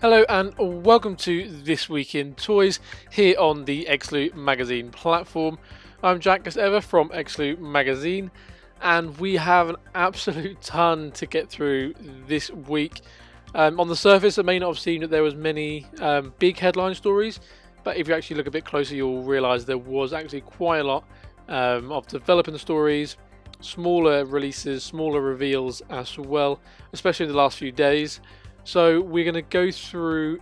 Hello 0.00 0.24
and 0.28 0.54
welcome 0.56 1.16
to 1.16 1.50
This 1.50 1.88
Week 1.88 2.14
in 2.14 2.36
Toys 2.36 2.78
here 3.10 3.34
on 3.36 3.64
the 3.64 3.84
Exclu 3.90 4.32
Magazine 4.32 4.92
platform. 4.92 5.58
I'm 6.04 6.20
Jack 6.20 6.46
as 6.46 6.56
ever 6.56 6.80
from 6.80 7.08
Exclu 7.08 7.58
Magazine 7.58 8.30
and 8.80 9.18
we 9.18 9.34
have 9.34 9.70
an 9.70 9.76
absolute 9.96 10.62
ton 10.62 11.10
to 11.10 11.26
get 11.26 11.50
through 11.50 11.94
this 12.28 12.48
week. 12.48 13.00
Um, 13.56 13.80
on 13.80 13.88
the 13.88 13.96
surface, 13.96 14.38
it 14.38 14.44
may 14.44 14.60
not 14.60 14.68
have 14.68 14.78
seemed 14.78 15.02
that 15.02 15.10
there 15.10 15.24
was 15.24 15.34
many 15.34 15.84
um, 15.98 16.32
big 16.38 16.58
headline 16.58 16.94
stories, 16.94 17.40
but 17.82 17.96
if 17.96 18.06
you 18.06 18.14
actually 18.14 18.36
look 18.36 18.46
a 18.46 18.52
bit 18.52 18.64
closer, 18.64 18.94
you'll 18.94 19.24
realise 19.24 19.64
there 19.64 19.78
was 19.78 20.12
actually 20.12 20.42
quite 20.42 20.78
a 20.78 20.84
lot 20.84 21.08
um, 21.48 21.90
of 21.90 22.06
developing 22.06 22.56
stories, 22.56 23.16
smaller 23.58 24.24
releases, 24.24 24.84
smaller 24.84 25.20
reveals 25.20 25.82
as 25.90 26.16
well, 26.16 26.60
especially 26.92 27.26
in 27.26 27.32
the 27.32 27.38
last 27.38 27.58
few 27.58 27.72
days. 27.72 28.20
So 28.64 29.00
we're 29.00 29.24
going 29.24 29.34
to 29.34 29.42
go 29.42 29.70
through 29.70 30.40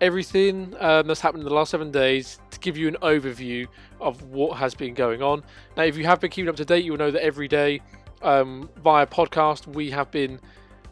everything 0.00 0.74
um, 0.78 1.06
that's 1.06 1.20
happened 1.20 1.42
in 1.42 1.48
the 1.48 1.54
last 1.54 1.70
seven 1.70 1.90
days 1.90 2.38
to 2.50 2.60
give 2.60 2.76
you 2.76 2.88
an 2.88 2.96
overview 3.02 3.66
of 4.00 4.22
what 4.24 4.58
has 4.58 4.74
been 4.74 4.94
going 4.94 5.22
on. 5.22 5.42
Now, 5.76 5.84
if 5.84 5.96
you 5.96 6.04
have 6.04 6.20
been 6.20 6.30
keeping 6.30 6.48
up 6.48 6.56
to 6.56 6.64
date, 6.64 6.84
you'll 6.84 6.98
know 6.98 7.10
that 7.10 7.22
every 7.22 7.48
day 7.48 7.80
um, 8.22 8.68
via 8.82 9.06
podcast 9.06 9.66
we 9.66 9.90
have 9.90 10.10
been 10.10 10.40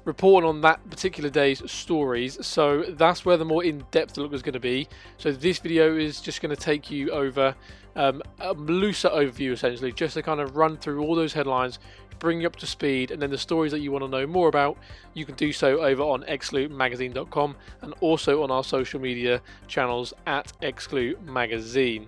reporting 0.05 0.49
on 0.49 0.61
that 0.61 0.89
particular 0.91 1.31
day's 1.31 1.71
stories. 1.71 2.39
So 2.47 2.83
that's 2.83 3.25
where 3.25 3.37
the 3.37 3.45
more 3.45 3.65
in-depth 3.65 4.17
look 4.19 4.33
is 4.33 4.43
going 4.43 4.55
to 4.55 4.61
be. 4.61 4.89
So 5.17 5.33
this 5.33 5.59
video 5.59 5.97
is 5.97 6.21
just 6.21 6.43
going 6.43 6.55
to 6.55 6.61
take 6.61 6.91
you 6.91 7.11
over 7.11 7.55
um, 7.97 8.23
a 8.41 8.53
looser 8.53 9.09
overview, 9.09 9.53
essentially, 9.53 9.93
just 9.93 10.15
to 10.15 10.23
kind 10.23 10.41
of 10.41 10.57
run 10.57 10.77
through 10.77 11.03
all 11.03 11.15
those 11.15 11.33
headlines, 11.33 11.79
bring 12.19 12.41
you 12.41 12.47
up 12.47 12.57
to 12.57 12.67
speed, 12.67 13.11
and 13.11 13.21
then 13.21 13.31
the 13.31 13.39
stories 13.39 13.73
that 13.73 13.81
you 13.81 13.93
want 13.93 14.05
to 14.05 14.09
know 14.09 14.27
more 14.27 14.49
about, 14.49 14.77
you 15.15 15.25
can 15.25 15.35
do 15.35 15.53
so 15.53 15.81
over 15.81 16.03
on 16.03 16.23
exclumagazine.com 16.25 17.57
and 17.83 17.95
also 18.01 18.43
on 18.43 18.51
our 18.51 18.65
social 18.65 19.01
media 19.01 19.41
channels 19.67 20.13
at 20.27 20.53
exclumagazine. 20.63 22.07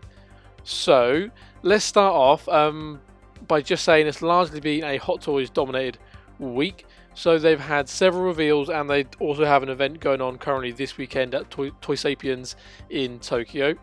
So 0.64 1.30
let's 1.62 1.84
start 1.84 2.14
off 2.14 2.48
um, 2.48 3.00
by 3.47 3.61
just 3.61 3.84
saying 3.84 4.06
it's 4.06 4.22
largely 4.22 4.61
been 4.61 4.84
a 4.84 4.97
Hot 4.98 5.20
Toys 5.20 5.50
dominated 5.50 5.98
week. 6.39 6.86
So 7.14 7.39
they've 7.39 7.58
had 7.58 7.89
several 7.89 8.25
reveals, 8.25 8.69
and 8.69 8.91
they 8.91 9.06
also 9.20 9.45
have 9.45 9.62
an 9.62 9.70
event 9.70 10.00
going 10.00 10.20
on 10.20 10.39
currently 10.39 10.73
this 10.73 10.98
weekend 10.98 11.34
at 11.34 11.50
Toy, 11.50 11.70
Toy 11.80 11.95
Sapiens 11.95 12.56
in 12.91 13.19
Tokyo. 13.20 13.75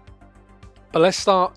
But 0.91 1.01
let's 1.01 1.17
start 1.17 1.55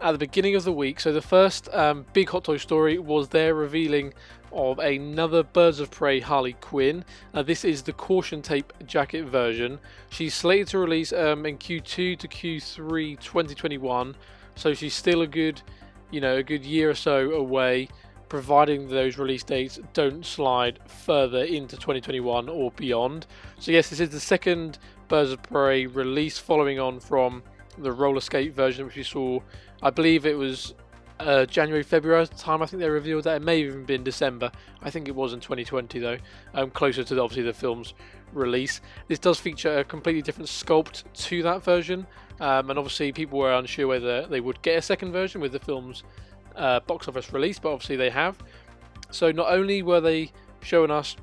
at 0.00 0.12
the 0.12 0.18
beginning 0.18 0.54
of 0.54 0.64
the 0.64 0.72
week. 0.72 1.00
So 1.00 1.12
the 1.12 1.22
first 1.22 1.68
um, 1.72 2.06
big 2.12 2.28
Hot 2.30 2.44
Toy 2.44 2.56
story 2.56 2.98
was 2.98 3.28
their 3.28 3.54
revealing 3.54 4.14
of 4.52 4.78
another 4.78 5.42
Birds 5.42 5.80
of 5.80 5.90
Prey 5.90 6.20
Harley 6.20 6.54
Quinn. 6.54 7.04
Uh, 7.34 7.42
this 7.42 7.64
is 7.64 7.82
the 7.82 7.92
caution 7.92 8.42
tape 8.42 8.72
jacket 8.86 9.24
version. 9.24 9.78
She's 10.10 10.34
slated 10.34 10.68
to 10.68 10.78
release 10.78 11.12
um, 11.12 11.44
in 11.46 11.58
Q2 11.58 12.18
to 12.18 12.28
Q3 12.28 13.20
2021, 13.20 14.16
so 14.54 14.74
she's 14.74 14.94
still 14.94 15.22
a 15.22 15.26
good, 15.26 15.60
you 16.10 16.20
know, 16.20 16.36
a 16.36 16.42
good 16.42 16.64
year 16.64 16.90
or 16.90 16.94
so 16.94 17.32
away, 17.32 17.88
providing 18.28 18.88
those 18.88 19.18
release 19.18 19.42
dates 19.42 19.78
don't 19.92 20.24
slide 20.24 20.78
further 20.86 21.44
into 21.44 21.76
2021 21.76 22.48
or 22.48 22.70
beyond. 22.72 23.26
So 23.58 23.72
yes, 23.72 23.90
this 23.90 24.00
is 24.00 24.10
the 24.10 24.20
second 24.20 24.78
Birds 25.08 25.32
of 25.32 25.42
Prey 25.42 25.86
release, 25.86 26.38
following 26.38 26.78
on 26.78 27.00
from 27.00 27.42
the 27.82 27.92
roller 27.92 28.20
skate 28.20 28.54
version, 28.54 28.86
which 28.86 28.96
we 28.96 29.02
saw 29.02 29.40
I 29.82 29.90
believe 29.90 30.26
it 30.26 30.36
was 30.36 30.74
uh, 31.20 31.46
January, 31.46 31.82
February 31.82 32.26
time. 32.26 32.62
I 32.62 32.66
think 32.66 32.80
they 32.80 32.88
revealed 32.88 33.24
that. 33.24 33.36
It 33.36 33.42
may 33.42 33.60
have 33.60 33.70
even 33.70 33.84
been 33.84 34.04
December. 34.04 34.50
I 34.82 34.90
think 34.90 35.08
it 35.08 35.14
was 35.14 35.32
in 35.32 35.40
2020 35.40 35.98
though, 35.98 36.18
um, 36.54 36.70
closer 36.70 37.04
to 37.04 37.14
the, 37.14 37.22
obviously 37.22 37.44
the 37.44 37.52
film's 37.52 37.94
release. 38.32 38.80
This 39.08 39.18
does 39.18 39.38
feature 39.38 39.78
a 39.78 39.84
completely 39.84 40.22
different 40.22 40.48
sculpt 40.48 41.04
to 41.12 41.42
that 41.42 41.62
version, 41.62 42.06
um, 42.40 42.70
and 42.70 42.78
obviously 42.78 43.12
people 43.12 43.38
were 43.38 43.52
unsure 43.52 43.86
whether 43.86 44.26
they 44.26 44.40
would 44.40 44.60
get 44.62 44.78
a 44.78 44.82
second 44.82 45.12
version 45.12 45.40
with 45.40 45.52
the 45.52 45.58
film's 45.58 46.02
uh, 46.56 46.80
box 46.80 47.08
office 47.08 47.32
release, 47.32 47.58
but 47.58 47.72
obviously 47.72 47.96
they 47.96 48.10
have. 48.10 48.38
So 49.10 49.32
not 49.32 49.50
only 49.50 49.82
were 49.82 50.00
they 50.00 50.32
showing 50.62 50.90
us 50.90 51.16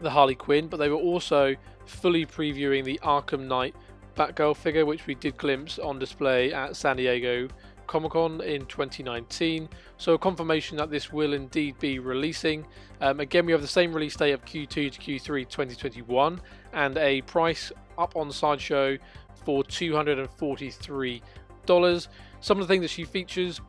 the 0.00 0.10
Harley 0.10 0.34
Quinn, 0.34 0.68
but 0.68 0.76
they 0.76 0.88
were 0.88 0.96
also 0.96 1.56
fully 1.86 2.26
previewing 2.26 2.84
the 2.84 3.00
Arkham 3.02 3.46
Knight 3.46 3.74
Batgirl 4.18 4.56
figure, 4.56 4.84
which 4.84 5.06
we 5.06 5.14
did 5.14 5.36
glimpse 5.36 5.78
on 5.78 6.00
display 6.00 6.52
at 6.52 6.74
San 6.74 6.96
Diego 6.96 7.46
Comic 7.86 8.10
Con 8.12 8.40
in 8.40 8.64
2019. 8.66 9.68
So, 9.96 10.14
a 10.14 10.18
confirmation 10.18 10.76
that 10.78 10.90
this 10.90 11.12
will 11.12 11.34
indeed 11.34 11.78
be 11.78 12.00
releasing. 12.00 12.66
Um, 13.00 13.20
again, 13.20 13.46
we 13.46 13.52
have 13.52 13.62
the 13.62 13.68
same 13.68 13.92
release 13.92 14.16
date 14.16 14.32
of 14.32 14.44
Q2 14.44 14.68
to 14.68 14.90
Q3 14.90 15.48
2021 15.48 16.40
and 16.72 16.98
a 16.98 17.22
price 17.22 17.70
up 17.96 18.16
on 18.16 18.32
Sideshow 18.32 18.98
for 19.44 19.62
$243. 19.62 22.08
Some 22.40 22.60
of 22.60 22.66
the 22.66 22.72
things 22.72 22.82
that 22.82 22.90
she 22.90 23.04
features 23.04 23.60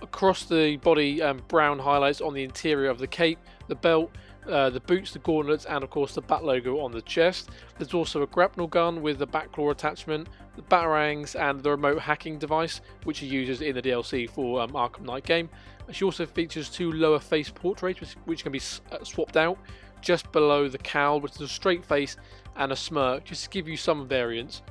across 0.00 0.44
the 0.44 0.78
body 0.78 1.20
um, 1.22 1.42
brown 1.48 1.78
highlights 1.78 2.22
on 2.22 2.32
the 2.32 2.44
interior 2.44 2.88
of 2.88 2.98
the 2.98 3.06
cape, 3.06 3.38
the 3.68 3.74
belt, 3.74 4.10
uh, 4.48 4.70
the 4.70 4.80
boots, 4.80 5.12
the 5.12 5.18
gauntlets, 5.20 5.64
and 5.64 5.82
of 5.82 5.90
course 5.90 6.14
the 6.14 6.20
bat 6.20 6.44
logo 6.44 6.80
on 6.80 6.92
the 6.92 7.02
chest. 7.02 7.50
There's 7.78 7.94
also 7.94 8.22
a 8.22 8.26
grapnel 8.26 8.66
gun 8.66 9.02
with 9.02 9.18
the 9.18 9.26
bat 9.26 9.52
claw 9.52 9.70
attachment, 9.70 10.28
the 10.54 10.62
batarangs, 10.62 11.38
and 11.38 11.62
the 11.62 11.70
remote 11.70 12.00
hacking 12.00 12.38
device, 12.38 12.80
which 13.04 13.18
she 13.18 13.26
uses 13.26 13.60
in 13.60 13.74
the 13.74 13.82
DLC 13.82 14.28
for 14.28 14.60
um, 14.60 14.72
Arkham 14.72 15.02
Knight 15.02 15.24
game. 15.24 15.48
She 15.92 16.04
also 16.04 16.26
features 16.26 16.68
two 16.68 16.92
lower 16.92 17.18
face 17.18 17.50
portraits, 17.50 18.00
which, 18.00 18.12
which 18.24 18.42
can 18.42 18.52
be 18.52 18.60
uh, 18.90 19.04
swapped 19.04 19.36
out 19.36 19.58
just 20.00 20.30
below 20.32 20.68
the 20.68 20.78
cowl, 20.78 21.20
which 21.20 21.34
is 21.36 21.40
a 21.40 21.48
straight 21.48 21.84
face 21.84 22.16
and 22.56 22.72
a 22.72 22.76
smirk, 22.76 23.24
just 23.24 23.44
to 23.44 23.50
give 23.50 23.68
you 23.68 23.76
some 23.76 24.06
variance. 24.06 24.62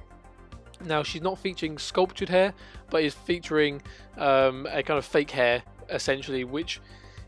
Now, 0.84 1.04
she's 1.04 1.22
not 1.22 1.40
featuring 1.40 1.78
sculptured 1.78 2.30
hair, 2.30 2.54
but 2.90 3.04
is 3.04 3.14
featuring 3.14 3.82
um, 4.18 4.68
a 4.70 4.84
kind 4.84 4.98
of 4.98 5.06
fake 5.06 5.32
hair, 5.32 5.64
essentially, 5.90 6.44
which 6.44 6.82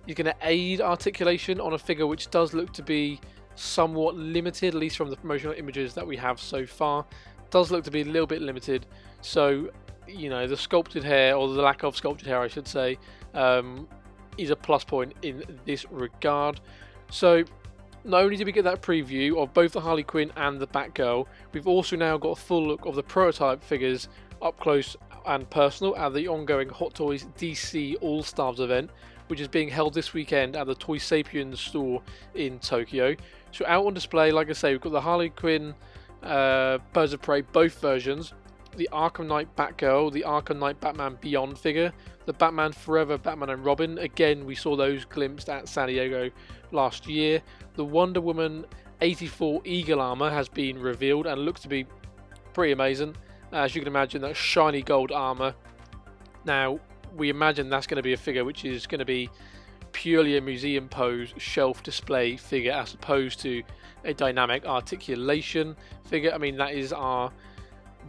you're 0.07 0.16
going 0.16 0.25
to 0.25 0.35
aid 0.41 0.79
articulation 0.79 1.59
on 1.59 1.73
a 1.73 1.78
figure 1.78 2.07
which 2.07 2.31
does 2.31 2.53
look 2.53 2.72
to 2.73 2.81
be 2.81 3.19
somewhat 3.56 4.16
limited, 4.16 4.69
at 4.69 4.79
least 4.79 4.95
from 4.95 5.09
the 5.09 5.18
promotional 5.18 5.53
images 5.53 5.94
that 5.94 6.07
we 6.07 6.16
have 6.16 6.40
so 6.40 6.66
far. 6.66 7.06
Does 7.50 7.72
look 7.72 7.84
to 7.84 7.91
be 7.91 8.01
a 8.01 8.06
little 8.06 8.25
bit 8.25 8.41
limited. 8.41 8.85
So, 9.22 9.69
you 10.07 10.29
know, 10.29 10.47
the 10.47 10.56
sculpted 10.56 11.03
hair, 11.03 11.35
or 11.35 11.50
the 11.50 11.62
lack 11.62 11.84
of 11.84 11.95
sculpted 11.95 12.28
hair, 12.28 12.40
I 12.40 12.47
should 12.47 12.68
say, 12.68 12.97
um, 13.34 13.88
is 14.38 14.50
a 14.50 14.56
plus 14.56 14.85
point 14.85 15.13
in 15.23 15.44
this 15.66 15.85
regard. 15.91 16.62
So, 17.09 17.44
not 18.06 18.24
only 18.24 18.38
did 18.38 18.45
we 18.45 18.53
get 18.53 18.63
that 18.63 18.81
preview 18.81 19.38
of 19.41 19.53
both 19.53 19.74
the 19.74 19.81
Harley 19.81 20.03
Quinn 20.03 20.31
and 20.38 20.59
the 20.59 20.68
Batgirl, 20.68 21.25
we've 21.51 21.68
also 21.68 21.97
now 21.97 22.18
got 22.18 22.29
a 22.29 22.41
full 22.41 22.66
look 22.66 22.85
of 22.85 22.95
the 22.95 23.03
prototype 23.03 23.62
figures 23.62 24.07
up 24.41 24.57
close 24.59 24.95
and 25.25 25.50
personal 25.50 25.95
at 25.97 26.13
the 26.13 26.28
ongoing 26.28 26.69
Hot 26.69 26.94
Toys 26.94 27.28
DC 27.38 27.95
All 28.01 28.24
Stars 28.24 28.62
event, 28.62 28.89
which 29.27 29.39
is 29.39 29.47
being 29.47 29.69
held 29.69 29.93
this 29.93 30.13
weekend 30.13 30.55
at 30.55 30.67
the 30.67 30.75
Toy 30.75 30.97
Sapiens 30.97 31.59
store 31.59 32.01
in 32.35 32.59
Tokyo. 32.59 33.15
So 33.51 33.65
out 33.67 33.85
on 33.85 33.93
display, 33.93 34.31
like 34.31 34.49
I 34.49 34.53
say, 34.53 34.71
we've 34.71 34.81
got 34.81 34.91
the 34.91 35.01
Harley 35.01 35.29
Quinn 35.29 35.73
uh, 36.23 36.79
Birds 36.93 37.13
of 37.13 37.21
Prey, 37.21 37.41
both 37.41 37.79
versions, 37.79 38.33
the 38.75 38.89
Arkham 38.91 39.27
Knight 39.27 39.53
Batgirl, 39.55 40.11
the 40.11 40.23
Arkham 40.27 40.59
Knight 40.59 40.79
Batman 40.79 41.17
Beyond 41.21 41.57
figure, 41.57 41.91
the 42.25 42.33
Batman 42.33 42.71
Forever 42.71 43.17
Batman 43.17 43.49
and 43.49 43.65
Robin. 43.65 43.97
Again, 43.97 44.45
we 44.45 44.55
saw 44.55 44.75
those 44.75 45.05
glimpsed 45.05 45.49
at 45.49 45.67
San 45.67 45.88
Diego 45.88 46.29
last 46.71 47.07
year. 47.07 47.41
The 47.75 47.85
Wonder 47.85 48.21
Woman 48.21 48.65
84 49.01 49.61
Eagle 49.65 50.01
armor 50.01 50.29
has 50.29 50.49
been 50.49 50.79
revealed 50.79 51.27
and 51.27 51.41
looks 51.41 51.61
to 51.61 51.67
be 51.67 51.85
pretty 52.53 52.73
amazing. 52.73 53.15
As 53.51 53.75
you 53.75 53.81
can 53.81 53.88
imagine, 53.88 54.21
that 54.21 54.35
shiny 54.35 54.81
gold 54.81 55.11
armor. 55.11 55.53
Now, 56.45 56.79
we 57.17 57.29
imagine 57.29 57.69
that's 57.69 57.88
going 57.88 57.97
to 57.97 58.03
be 58.03 58.13
a 58.13 58.17
figure 58.17 58.45
which 58.45 58.63
is 58.63 58.88
going 58.88 59.00
to 59.00 59.05
be 59.05 59.30
purely 59.92 60.38
a 60.38 60.42
museum 60.42 60.88
pose 60.88 61.33
shelf 61.38 61.81
display 61.83 62.38
figure 62.38 62.71
as 62.71 62.94
opposed 62.94 63.39
to 63.39 63.63
a 64.06 64.13
dynamic 64.13 64.65
articulation 64.65 65.75
figure. 66.06 66.31
I 66.31 66.38
mean, 66.38 66.57
that 66.57 66.74
is 66.74 66.94
our 66.94 67.31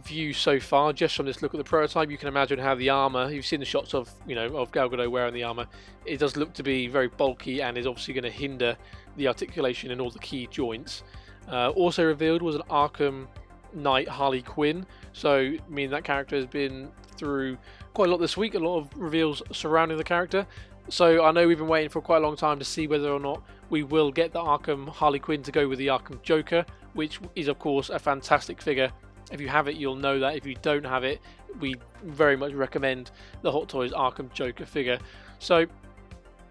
view 0.03 0.33
so 0.33 0.59
far 0.59 0.93
just 0.93 1.15
from 1.15 1.25
this 1.25 1.41
look 1.41 1.53
at 1.53 1.57
the 1.57 1.63
prototype. 1.63 2.09
You 2.09 2.17
can 2.17 2.27
imagine 2.27 2.59
how 2.59 2.75
the 2.75 2.89
armor, 2.89 3.31
you've 3.31 3.45
seen 3.45 3.59
the 3.59 3.65
shots 3.65 3.93
of, 3.93 4.09
you 4.27 4.35
know, 4.35 4.47
of 4.55 4.71
Gal 4.71 4.89
Gadot 4.89 5.09
wearing 5.09 5.33
the 5.33 5.43
armor. 5.43 5.67
It 6.05 6.19
does 6.19 6.37
look 6.37 6.53
to 6.53 6.63
be 6.63 6.87
very 6.87 7.07
bulky 7.07 7.61
and 7.61 7.77
is 7.77 7.87
obviously 7.87 8.13
going 8.13 8.23
to 8.23 8.31
hinder 8.31 8.77
the 9.17 9.27
articulation 9.27 9.91
in 9.91 9.99
all 9.99 10.11
the 10.11 10.19
key 10.19 10.47
joints. 10.47 11.03
Uh, 11.51 11.69
also 11.69 12.05
revealed 12.05 12.41
was 12.41 12.55
an 12.55 12.61
Arkham 12.69 13.27
Knight 13.73 14.07
Harley 14.07 14.41
Quinn. 14.41 14.85
So, 15.13 15.37
I 15.37 15.59
mean, 15.69 15.89
that 15.91 16.03
character 16.03 16.35
has 16.35 16.45
been 16.45 16.91
through 17.17 17.57
quite 17.93 18.09
a 18.09 18.11
lot 18.11 18.19
this 18.19 18.37
week, 18.37 18.55
a 18.55 18.59
lot 18.59 18.77
of 18.77 18.89
reveals 18.95 19.41
surrounding 19.51 19.97
the 19.97 20.03
character. 20.03 20.45
So 20.89 21.23
I 21.23 21.31
know 21.31 21.47
we've 21.47 21.57
been 21.57 21.67
waiting 21.67 21.89
for 21.89 22.01
quite 22.01 22.17
a 22.17 22.21
long 22.21 22.35
time 22.35 22.57
to 22.59 22.65
see 22.65 22.87
whether 22.87 23.11
or 23.11 23.19
not 23.19 23.43
we 23.69 23.83
will 23.83 24.11
get 24.11 24.33
the 24.33 24.39
Arkham 24.39 24.89
Harley 24.89 25.19
Quinn 25.19 25.43
to 25.43 25.51
go 25.51 25.67
with 25.67 25.77
the 25.77 25.87
Arkham 25.87 26.21
Joker, 26.23 26.65
which 26.93 27.19
is 27.35 27.47
of 27.47 27.59
course 27.59 27.89
a 27.89 27.99
fantastic 27.99 28.61
figure. 28.61 28.91
If 29.31 29.39
you 29.39 29.47
have 29.47 29.67
it, 29.67 29.75
you'll 29.75 29.95
know 29.95 30.19
that. 30.19 30.35
If 30.35 30.45
you 30.47 30.55
don't 30.61 30.85
have 30.85 31.03
it, 31.03 31.21
we 31.59 31.75
very 32.03 32.35
much 32.35 32.53
recommend 32.53 33.11
the 33.41 33.51
Hot 33.51 33.69
Toys 33.69 33.91
Arkham 33.91 34.33
Joker 34.33 34.65
figure. 34.65 34.97
So 35.37 35.67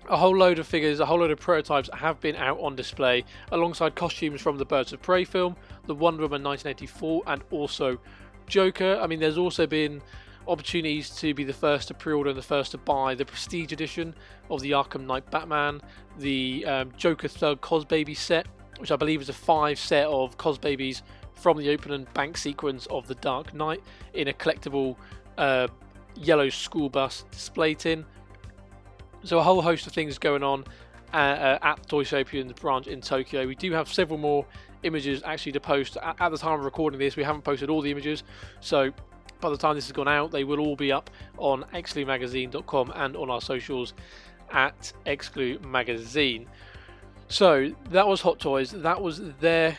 a 0.09 0.17
whole 0.17 0.37
load 0.37 0.59
of 0.59 0.67
figures, 0.67 1.01
a 1.01 1.07
whole 1.07 1.19
load 1.19 1.31
of 1.31 1.39
prototypes 1.39 1.91
have 1.93 2.21
been 2.21 2.37
out 2.37 2.59
on 2.61 2.77
display 2.77 3.25
alongside 3.53 3.95
costumes 3.95 4.41
from 4.41 4.57
the 4.57 4.65
Birds 4.65 4.93
of 4.93 5.03
Prey 5.03 5.25
film, 5.25 5.57
the 5.87 5.95
Wonder 5.95 6.23
Woman 6.23 6.43
1984, 6.43 7.23
and 7.27 7.43
also 7.51 7.99
Joker. 8.47 8.99
I 9.03 9.07
mean, 9.07 9.21
there's 9.21 9.39
also 9.39 9.67
been 9.67 10.01
opportunities 10.49 11.11
to 11.11 11.35
be 11.35 11.45
the 11.45 11.53
first 11.53 11.89
to 11.89 11.95
pre-order 11.95 12.31
and 12.31 12.39
the 12.39 12.43
first 12.43 12.73
to 12.73 12.79
buy 12.79 13.15
the 13.15 13.25
Prestige 13.25 13.73
edition 13.73 14.15
of 14.51 14.61
the 14.61 14.73
Arkham 14.73 15.07
Knight 15.07 15.31
Batman, 15.31 15.81
the 16.19 16.65
um, 16.67 16.93
Joker 16.97 17.29
Thug 17.29 17.61
Cosbaby 17.61 18.17
set, 18.17 18.47
which 18.79 18.91
I 18.91 18.97
believe 18.97 19.21
is 19.21 19.29
a 19.29 19.35
five 19.35 19.79
set 19.79 20.07
of 20.07 20.37
Cosbabies 20.39 21.03
from 21.35 21.59
the 21.59 21.71
open 21.71 21.93
and 21.93 22.13
bank 22.15 22.37
sequence 22.37 22.87
of 22.87 23.07
the 23.07 23.15
Dark 23.17 23.55
Knight 23.55 23.83
in 24.15 24.29
a 24.29 24.33
collectible 24.33 24.97
uh, 25.37 25.69
yellow 26.17 26.49
school 26.49 26.89
bus 26.89 27.25
display 27.31 27.75
tin. 27.75 28.05
So 29.25 29.39
a 29.39 29.43
whole 29.43 29.63
host 29.63 29.87
of 29.87 29.93
things 29.93 30.19
going 30.19 30.43
on 30.43 30.65
uh, 31.13 31.17
uh, 31.17 31.59
at 31.63 31.87
Toy 31.87 32.03
Sapiens 32.03 32.53
branch 32.53 32.87
in 32.87 33.01
Tokyo. 33.01 33.47
We 33.47 33.55
do 33.55 33.73
have 33.73 33.93
several 33.93 34.19
more 34.19 34.47
images 34.83 35.23
actually 35.25 35.53
to 35.53 35.61
post. 35.61 35.97
At, 35.97 36.21
at 36.21 36.29
the 36.31 36.39
time 36.39 36.59
of 36.59 36.65
recording 36.65 36.99
this, 36.99 37.17
we 37.17 37.25
haven't 37.25 37.43
posted 37.43 37.71
all 37.71 37.81
the 37.81 37.91
images, 37.91 38.25
so 38.61 38.93
by 39.41 39.51
the 39.51 39.57
time 39.57 39.75
this 39.75 39.87
has 39.87 39.93
gone 39.93 40.09
out, 40.09 40.31
they 40.31 40.45
will 40.45 40.61
all 40.61 40.77
be 40.77 40.93
up 40.93 41.11
on 41.37 41.65
exclumagazine.com 41.75 42.93
and 42.95 43.17
on 43.17 43.31
our 43.31 43.41
socials 43.41 43.95
at 44.51 44.93
Exclu 45.07 45.65
Magazine. 45.65 46.47
So 47.29 47.73
that 47.91 48.07
was 48.07 48.21
Hot 48.23 48.39
Toys. 48.39 48.71
That 48.71 49.01
was 49.01 49.21
their 49.35 49.77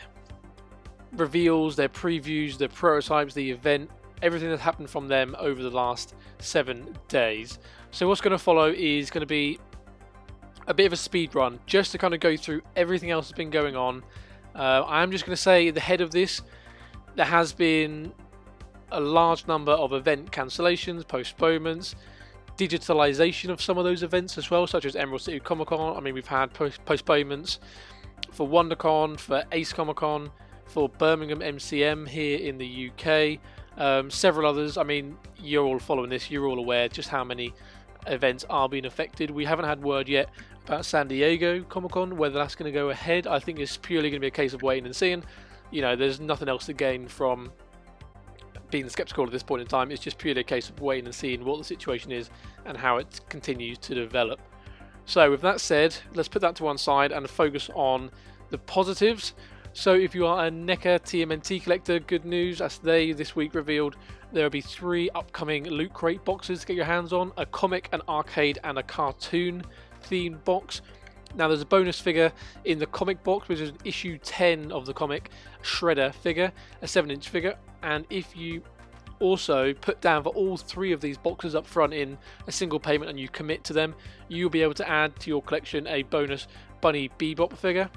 reveals, 1.12 1.76
their 1.76 1.88
previews, 1.88 2.56
their 2.56 2.68
prototypes, 2.68 3.34
the 3.34 3.50
event, 3.50 3.90
everything 4.22 4.48
that's 4.48 4.62
happened 4.62 4.88
from 4.88 5.08
them 5.08 5.34
over 5.38 5.62
the 5.62 5.70
last 5.70 6.14
seven 6.38 6.96
days. 7.08 7.58
So 7.90 8.06
what's 8.06 8.20
going 8.20 8.32
to 8.32 8.38
follow 8.38 8.70
is 8.70 9.10
going 9.10 9.22
to 9.22 9.26
be 9.26 9.58
a 10.66 10.74
bit 10.74 10.86
of 10.86 10.92
a 10.92 10.96
speed 10.96 11.34
run, 11.34 11.58
just 11.66 11.90
to 11.92 11.98
kind 11.98 12.14
of 12.14 12.20
go 12.20 12.36
through 12.36 12.62
everything 12.76 13.10
else 13.10 13.26
that's 13.26 13.36
been 13.36 13.50
going 13.50 13.74
on. 13.74 14.04
Uh, 14.54 14.84
I'm 14.86 15.10
just 15.10 15.26
going 15.26 15.34
to 15.34 15.42
say 15.42 15.70
the 15.70 15.80
head 15.80 16.00
of 16.00 16.12
this, 16.12 16.42
there 17.16 17.26
has 17.26 17.52
been 17.52 18.12
a 18.92 19.00
large 19.00 19.46
number 19.46 19.72
of 19.72 19.92
event 19.92 20.30
cancellations, 20.32 21.06
postponements, 21.06 21.94
digitalization 22.56 23.48
of 23.48 23.62
some 23.62 23.78
of 23.78 23.84
those 23.84 24.02
events 24.02 24.36
as 24.36 24.50
well, 24.50 24.66
such 24.66 24.84
as 24.84 24.96
Emerald 24.96 25.22
City 25.22 25.40
Comic 25.40 25.68
Con. 25.68 25.96
I 25.96 26.00
mean, 26.00 26.14
we've 26.14 26.26
had 26.26 26.52
post- 26.52 26.84
postponements 26.84 27.58
for 28.32 28.46
WonderCon, 28.46 29.18
for 29.18 29.44
Ace 29.52 29.72
Comic 29.72 29.96
Con, 29.96 30.30
for 30.66 30.88
Birmingham 30.88 31.40
MCM 31.40 32.06
here 32.08 32.38
in 32.38 32.58
the 32.58 32.90
UK, 32.90 33.40
um, 33.78 34.10
several 34.10 34.46
others. 34.46 34.76
I 34.76 34.82
mean, 34.82 35.16
you're 35.38 35.64
all 35.64 35.78
following 35.78 36.10
this, 36.10 36.30
you're 36.30 36.46
all 36.46 36.58
aware 36.58 36.88
just 36.88 37.08
how 37.08 37.24
many 37.24 37.54
events 38.06 38.44
are 38.50 38.68
being 38.68 38.86
affected. 38.86 39.30
We 39.30 39.44
haven't 39.44 39.64
had 39.64 39.82
word 39.82 40.08
yet 40.08 40.28
about 40.66 40.84
San 40.84 41.08
Diego 41.08 41.62
Comic 41.62 41.92
Con, 41.92 42.16
whether 42.16 42.38
that's 42.38 42.54
going 42.54 42.72
to 42.72 42.78
go 42.78 42.90
ahead. 42.90 43.26
I 43.26 43.38
think 43.38 43.58
it's 43.58 43.76
purely 43.76 44.10
going 44.10 44.20
to 44.20 44.24
be 44.24 44.28
a 44.28 44.30
case 44.30 44.52
of 44.52 44.62
waiting 44.62 44.86
and 44.86 44.94
seeing. 44.94 45.24
You 45.70 45.82
know, 45.82 45.96
there's 45.96 46.20
nothing 46.20 46.48
else 46.48 46.66
to 46.66 46.72
gain 46.72 47.08
from 47.08 47.52
being 48.70 48.88
skeptical 48.88 49.24
at 49.24 49.32
this 49.32 49.42
point 49.42 49.62
in 49.62 49.68
time. 49.68 49.90
It's 49.90 50.02
just 50.02 50.18
purely 50.18 50.40
a 50.40 50.44
case 50.44 50.68
of 50.68 50.80
waiting 50.80 51.06
and 51.06 51.14
seeing 51.14 51.44
what 51.44 51.58
the 51.58 51.64
situation 51.64 52.12
is 52.12 52.30
and 52.64 52.76
how 52.76 52.98
it 52.98 53.20
continues 53.28 53.78
to 53.78 53.94
develop. 53.94 54.40
So, 55.04 55.30
with 55.30 55.40
that 55.42 55.60
said, 55.60 55.96
let's 56.14 56.28
put 56.28 56.42
that 56.42 56.56
to 56.56 56.64
one 56.64 56.78
side 56.78 57.12
and 57.12 57.28
focus 57.28 57.70
on 57.74 58.10
the 58.50 58.58
positives. 58.58 59.34
So, 59.72 59.94
if 59.94 60.14
you 60.14 60.26
are 60.26 60.46
a 60.46 60.50
NECA 60.50 61.00
TMNT 61.00 61.62
collector, 61.62 61.98
good 61.98 62.24
news 62.24 62.60
as 62.60 62.78
they 62.78 63.12
this 63.12 63.34
week 63.34 63.54
revealed 63.54 63.96
there 64.32 64.44
will 64.44 64.50
be 64.50 64.60
three 64.60 65.10
upcoming 65.10 65.64
Loot 65.64 65.92
Crate 65.92 66.24
boxes 66.24 66.60
to 66.60 66.66
get 66.66 66.76
your 66.76 66.84
hands 66.84 67.12
on 67.12 67.32
a 67.36 67.46
comic, 67.46 67.88
an 67.92 68.02
arcade, 68.08 68.58
and 68.62 68.78
a 68.78 68.82
cartoon 68.82 69.64
themed 70.08 70.44
box. 70.44 70.82
Now, 71.34 71.48
there's 71.48 71.62
a 71.62 71.66
bonus 71.66 72.00
figure 72.00 72.32
in 72.64 72.78
the 72.78 72.86
comic 72.86 73.22
box, 73.22 73.48
which 73.48 73.60
is 73.60 73.72
issue 73.84 74.18
10 74.18 74.72
of 74.72 74.86
the 74.86 74.92
comic 74.92 75.30
Shredder 75.62 76.12
figure, 76.12 76.52
a 76.82 76.88
7 76.88 77.10
inch 77.10 77.28
figure. 77.28 77.56
And 77.82 78.06
if 78.10 78.36
you 78.36 78.62
also 79.20 79.74
put 79.74 80.00
down 80.00 80.22
for 80.22 80.30
all 80.30 80.56
three 80.56 80.92
of 80.92 81.00
these 81.00 81.18
boxes 81.18 81.54
up 81.54 81.66
front 81.66 81.92
in 81.92 82.18
a 82.46 82.52
single 82.52 82.80
payment 82.80 83.10
and 83.10 83.20
you 83.20 83.28
commit 83.28 83.62
to 83.64 83.72
them, 83.72 83.94
you'll 84.28 84.50
be 84.50 84.62
able 84.62 84.74
to 84.74 84.88
add 84.88 85.18
to 85.20 85.30
your 85.30 85.42
collection 85.42 85.86
a 85.86 86.02
bonus 86.04 86.48
Bunny 86.80 87.10
Bebop 87.18 87.56
figure. 87.56 87.90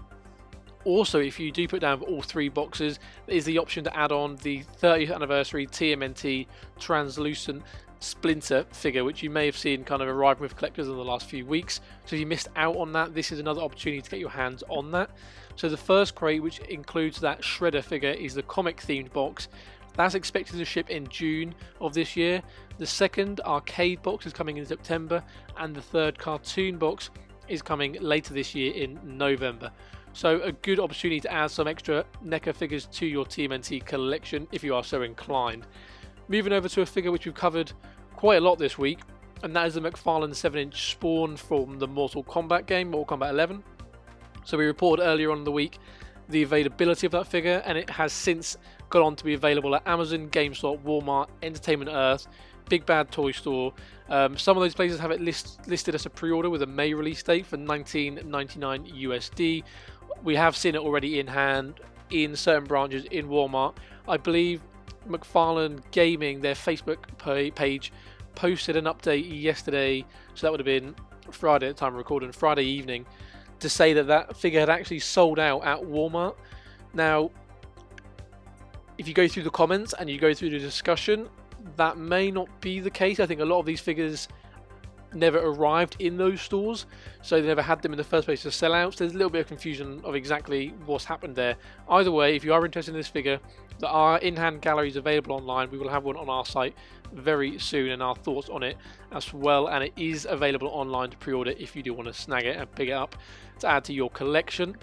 Also, 0.85 1.19
if 1.19 1.39
you 1.39 1.49
do 1.49 1.65
put 1.65 1.79
down 1.79 1.99
for 1.99 2.05
all 2.05 2.21
three 2.21 2.49
boxes, 2.49 2.99
there 3.25 3.37
is 3.37 3.45
the 3.45 3.57
option 3.57 3.85
to 3.85 3.97
add 3.97 4.11
on 4.11 4.35
the 4.37 4.63
30th 4.81 5.15
anniversary 5.15 5.65
TMNT 5.65 6.45
translucent 6.77 7.63
Splinter 8.03 8.65
figure, 8.73 9.05
which 9.05 9.23
you 9.23 9.29
may 9.29 9.45
have 9.45 9.57
seen 9.57 9.85
kind 9.85 10.01
of 10.01 10.09
arriving 10.09 10.41
with 10.41 10.57
collectors 10.57 10.89
in 10.89 10.95
the 10.95 11.05
last 11.05 11.29
few 11.29 11.45
weeks. 11.45 11.79
So 12.05 12.17
if 12.17 12.19
you 12.19 12.25
missed 12.25 12.49
out 12.57 12.75
on 12.75 12.91
that, 12.91 13.15
this 13.15 13.31
is 13.31 13.39
another 13.39 13.61
opportunity 13.61 14.01
to 14.01 14.09
get 14.09 14.19
your 14.19 14.29
hands 14.29 14.61
on 14.67 14.91
that. 14.91 15.09
So 15.55 15.69
the 15.69 15.77
first 15.77 16.13
crate, 16.13 16.43
which 16.43 16.59
includes 16.59 17.21
that 17.21 17.41
Shredder 17.41 17.81
figure, 17.81 18.09
is 18.09 18.33
the 18.33 18.43
comic 18.43 18.81
themed 18.81 19.13
box. 19.13 19.47
That's 19.95 20.15
expected 20.15 20.57
to 20.57 20.65
ship 20.65 20.89
in 20.89 21.07
June 21.07 21.53
of 21.79 21.93
this 21.93 22.15
year. 22.15 22.41
The 22.77 22.85
second 22.85 23.41
arcade 23.41 24.01
box 24.01 24.25
is 24.25 24.33
coming 24.33 24.57
in 24.57 24.65
September, 24.65 25.23
and 25.57 25.75
the 25.75 25.81
third 25.81 26.17
cartoon 26.17 26.77
box 26.77 27.11
is 27.47 27.61
coming 27.61 27.97
later 28.01 28.33
this 28.33 28.55
year 28.55 28.73
in 28.73 28.99
November. 29.03 29.71
So 30.13 30.41
a 30.41 30.51
good 30.51 30.79
opportunity 30.79 31.19
to 31.21 31.31
add 31.31 31.51
some 31.51 31.67
extra 31.67 32.05
NECA 32.23 32.55
figures 32.55 32.85
to 32.87 33.05
your 33.05 33.25
TMNT 33.25 33.85
collection 33.85 34.47
if 34.51 34.63
you 34.63 34.75
are 34.75 34.83
so 34.83 35.01
inclined. 35.01 35.65
Moving 36.27 36.53
over 36.53 36.69
to 36.69 36.81
a 36.81 36.85
figure 36.85 37.11
which 37.11 37.25
we've 37.25 37.35
covered 37.35 37.71
quite 38.15 38.37
a 38.37 38.41
lot 38.41 38.57
this 38.57 38.77
week, 38.77 38.99
and 39.43 39.55
that 39.55 39.67
is 39.67 39.73
the 39.73 39.81
McFarlane 39.81 40.33
7 40.33 40.59
inch 40.59 40.91
Spawn 40.91 41.35
from 41.35 41.79
the 41.79 41.87
Mortal 41.87 42.23
Kombat 42.23 42.65
game, 42.65 42.91
Mortal 42.91 43.17
Kombat 43.17 43.31
11. 43.31 43.63
So 44.45 44.57
we 44.57 44.65
reported 44.65 45.03
earlier 45.03 45.31
on 45.31 45.39
in 45.39 45.43
the 45.43 45.51
week 45.51 45.79
the 46.29 46.43
availability 46.43 47.05
of 47.05 47.11
that 47.11 47.27
figure, 47.27 47.61
and 47.65 47.77
it 47.77 47.89
has 47.89 48.13
since 48.13 48.57
gone 48.89 49.03
on 49.03 49.15
to 49.15 49.23
be 49.23 49.33
available 49.33 49.75
at 49.75 49.87
Amazon, 49.87 50.29
GameStop, 50.29 50.83
Walmart, 50.83 51.27
Entertainment 51.41 51.91
Earth, 51.91 52.27
Big 52.69 52.85
Bad 52.85 53.11
Toy 53.11 53.31
Store. 53.31 53.73
Um, 54.09 54.37
some 54.37 54.57
of 54.57 54.61
those 54.61 54.73
places 54.73 54.99
have 54.99 55.11
it 55.11 55.21
list, 55.21 55.67
listed 55.67 55.95
as 55.95 56.05
a 56.05 56.09
pre-order 56.09 56.49
with 56.49 56.61
a 56.61 56.67
May 56.67 56.93
release 56.93 57.23
date 57.23 57.45
for 57.45 57.57
19.99 57.57 58.23
USD. 59.03 59.63
We 60.23 60.35
have 60.35 60.55
seen 60.55 60.75
it 60.75 60.81
already 60.81 61.19
in 61.19 61.27
hand 61.27 61.79
in 62.09 62.35
certain 62.35 62.65
branches 62.65 63.05
in 63.05 63.27
Walmart. 63.27 63.75
I 64.07 64.17
believe 64.17 64.61
McFarlane 65.07 65.81
Gaming, 65.91 66.41
their 66.41 66.55
Facebook 66.55 66.97
page, 67.55 67.91
posted 68.35 68.75
an 68.75 68.85
update 68.85 69.41
yesterday, 69.41 70.05
so 70.33 70.47
that 70.47 70.51
would 70.51 70.59
have 70.59 70.65
been 70.65 70.95
Friday 71.31 71.69
at 71.69 71.75
the 71.75 71.79
time 71.79 71.93
of 71.93 71.97
recording, 71.97 72.31
Friday 72.31 72.63
evening, 72.63 73.05
to 73.63 73.69
say 73.69 73.93
that 73.93 74.07
that 74.07 74.37
figure 74.37 74.59
had 74.59 74.69
actually 74.69 74.99
sold 74.99 75.39
out 75.39 75.63
at 75.65 75.79
Walmart. 75.79 76.35
Now, 76.93 77.31
if 78.97 79.07
you 79.07 79.13
go 79.13 79.27
through 79.27 79.43
the 79.43 79.49
comments 79.49 79.93
and 79.97 80.09
you 80.09 80.19
go 80.19 80.33
through 80.33 80.51
the 80.51 80.59
discussion, 80.59 81.27
that 81.77 81.97
may 81.97 82.29
not 82.29 82.47
be 82.61 82.79
the 82.79 82.91
case. 82.91 83.19
I 83.19 83.25
think 83.25 83.41
a 83.41 83.45
lot 83.45 83.59
of 83.59 83.65
these 83.65 83.81
figures 83.81 84.27
never 85.15 85.39
arrived 85.39 85.97
in 85.99 86.17
those 86.17 86.41
stores, 86.41 86.85
so 87.21 87.39
they 87.39 87.47
never 87.47 87.61
had 87.61 87.81
them 87.81 87.93
in 87.93 87.97
the 87.97 88.03
first 88.03 88.25
place 88.25 88.45
as 88.45 88.53
sellouts. 88.53 88.97
There's 88.97 89.13
a 89.13 89.17
little 89.17 89.29
bit 89.29 89.41
of 89.41 89.47
confusion 89.47 90.01
of 90.03 90.15
exactly 90.15 90.73
what's 90.85 91.05
happened 91.05 91.35
there. 91.35 91.55
Either 91.89 92.11
way, 92.11 92.35
if 92.35 92.43
you 92.43 92.53
are 92.53 92.65
interested 92.65 92.91
in 92.91 92.97
this 92.97 93.07
figure, 93.07 93.39
there 93.79 93.89
are 93.89 94.17
in-hand 94.19 94.61
galleries 94.61 94.95
available 94.95 95.35
online. 95.35 95.69
We 95.71 95.77
will 95.77 95.89
have 95.89 96.03
one 96.03 96.15
on 96.15 96.29
our 96.29 96.45
site 96.45 96.75
very 97.11 97.59
soon 97.59 97.91
and 97.91 98.01
our 98.01 98.15
thoughts 98.15 98.49
on 98.49 98.63
it 98.63 98.77
as 99.11 99.33
well. 99.33 99.67
And 99.67 99.83
it 99.83 99.93
is 99.97 100.25
available 100.29 100.67
online 100.69 101.09
to 101.09 101.17
pre-order 101.17 101.53
if 101.57 101.75
you 101.75 101.83
do 101.83 101.93
want 101.93 102.07
to 102.07 102.13
snag 102.13 102.45
it 102.45 102.57
and 102.57 102.71
pick 102.75 102.89
it 102.89 102.93
up 102.93 103.15
to 103.59 103.67
add 103.67 103.83
to 103.85 103.93
your 103.93 104.09
collection. 104.11 104.75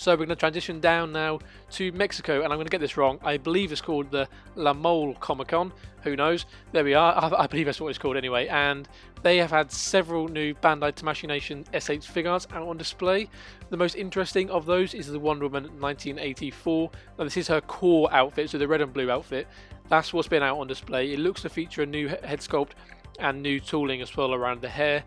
So 0.00 0.12
we're 0.12 0.16
going 0.16 0.28
to 0.30 0.36
transition 0.36 0.80
down 0.80 1.12
now 1.12 1.40
to 1.72 1.92
Mexico, 1.92 2.36
and 2.36 2.44
I'm 2.44 2.56
going 2.56 2.64
to 2.64 2.70
get 2.70 2.80
this 2.80 2.96
wrong. 2.96 3.18
I 3.22 3.36
believe 3.36 3.70
it's 3.70 3.82
called 3.82 4.10
the 4.10 4.26
La 4.54 4.72
Mole 4.72 5.12
Comic 5.20 5.48
Con. 5.48 5.74
Who 6.04 6.16
knows? 6.16 6.46
There 6.72 6.84
we 6.84 6.94
are. 6.94 7.34
I, 7.38 7.46
believe 7.46 7.66
that's 7.66 7.82
what 7.82 7.88
it's 7.88 7.98
called 7.98 8.16
anyway. 8.16 8.46
And 8.46 8.88
they 9.22 9.36
have 9.36 9.50
had 9.50 9.70
several 9.70 10.26
new 10.28 10.54
Bandai 10.54 10.94
Tamashii 10.94 11.28
Nation 11.28 11.66
SH 11.78 12.06
figures 12.06 12.48
out 12.50 12.66
on 12.66 12.78
display. 12.78 13.28
The 13.68 13.76
most 13.76 13.94
interesting 13.94 14.48
of 14.48 14.64
those 14.64 14.94
is 14.94 15.06
the 15.06 15.18
Wonder 15.18 15.44
Woman 15.44 15.64
1984. 15.64 16.90
Now 17.18 17.24
this 17.24 17.36
is 17.36 17.48
her 17.48 17.60
core 17.60 18.10
outfit, 18.10 18.48
so 18.48 18.56
the 18.56 18.66
red 18.66 18.80
and 18.80 18.94
blue 18.94 19.10
outfit. 19.10 19.48
That's 19.90 20.14
what's 20.14 20.28
been 20.28 20.42
out 20.42 20.56
on 20.56 20.66
display. 20.66 21.12
It 21.12 21.18
looks 21.18 21.42
to 21.42 21.50
feature 21.50 21.82
a 21.82 21.86
new 21.86 22.08
head 22.08 22.40
sculpt 22.40 22.70
and 23.18 23.42
new 23.42 23.60
tooling 23.60 24.00
as 24.00 24.16
well 24.16 24.32
around 24.32 24.62
the 24.62 24.70
hair. 24.70 25.04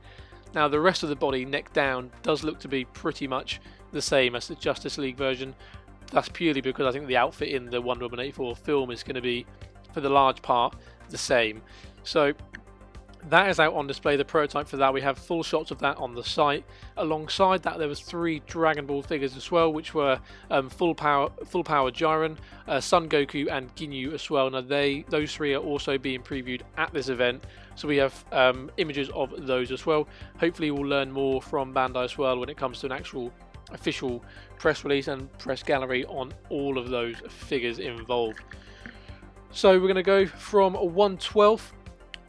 Now 0.54 0.68
the 0.68 0.80
rest 0.80 1.02
of 1.02 1.10
the 1.10 1.16
body, 1.16 1.46
neck 1.46 1.74
down, 1.74 2.12
does 2.22 2.44
look 2.44 2.60
to 2.60 2.68
be 2.68 2.86
pretty 2.86 3.28
much 3.28 3.60
the 3.94 4.02
same 4.02 4.36
as 4.36 4.48
the 4.48 4.56
Justice 4.56 4.98
League 4.98 5.18
version. 5.18 5.56
That's 6.12 6.30
purely 6.30 6.62
because 6.62 6.86
I 6.86 6.92
think 6.92 7.08
the 7.08 7.18
outfit 7.18 7.50
in 7.50 7.70
the 7.70 7.82
Wonder 7.82 8.06
Woman 8.06 8.20
84 8.20 8.56
film 8.58 8.92
is 8.92 9.04
going 9.04 9.16
to 9.16 9.22
be, 9.22 9.46
for 9.94 10.02
the 10.02 10.10
large 10.10 10.42
part, 10.42 10.76
the 11.10 11.18
same. 11.18 11.62
So 12.04 12.34
that 13.30 13.50
is 13.50 13.60
out 13.60 13.74
on 13.74 13.88
display 13.88 14.18
the 14.18 14.26
prototype 14.26 14.68
for 14.68 14.76
that 14.76 14.94
we 14.94 15.00
have 15.00 15.18
full 15.18 15.42
shots 15.44 15.72
of 15.72 15.80
that 15.80 15.96
on 15.96 16.14
the 16.14 16.24
site 16.24 16.66
alongside 16.98 17.64
that 17.64 17.78
there 17.78 17.88
was 17.88 18.02
three 18.02 18.42
dragon 18.48 18.86
ball 18.86 19.02
figures 19.02 19.38
as 19.38 19.50
well 19.50 19.72
which 19.72 19.94
were 19.94 20.20
um, 20.52 20.70
full 20.70 20.94
power 20.94 21.32
full 21.46 21.64
power 21.64 21.90
Jiren 21.90 22.36
uh, 22.68 22.82
Son 22.82 23.08
Goku 23.08 23.50
and 23.50 23.74
Ginyu 23.76 24.14
as 24.14 24.30
well 24.30 24.50
now 24.50 24.60
they 24.60 25.06
those 25.08 25.34
three 25.34 25.54
are 25.54 25.62
also 25.62 25.98
being 25.98 26.22
previewed 26.22 26.64
at 26.76 26.92
this 26.92 27.08
event 27.08 27.46
So 27.76 27.88
we 27.88 27.98
have 27.98 28.26
um, 28.32 28.72
images 28.78 29.10
of 29.10 29.46
those 29.46 29.72
as 29.72 29.86
well. 29.86 30.08
Hopefully, 30.40 30.72
we'll 30.72 30.88
learn 30.88 31.12
more 31.12 31.42
from 31.42 31.74
Bandai 31.74 32.06
as 32.06 32.18
well 32.18 32.40
when 32.40 32.50
it 32.50 32.58
comes 32.58 32.80
to 32.82 32.86
an 32.88 32.92
actual 32.92 33.32
official 33.72 34.24
press 34.58 34.84
release 34.84 35.08
and 35.08 35.32
press 35.40 35.64
gallery 35.64 36.06
on 36.06 36.34
all 36.50 36.78
of 36.78 36.90
those 36.90 37.16
figures 37.30 37.80
involved. 37.80 38.40
So 39.52 39.74
we're 39.74 39.82
going 39.82 39.96
to 39.96 40.04
go 40.04 40.26
from 40.26 40.74
1 40.74 41.18
12th 41.18 41.72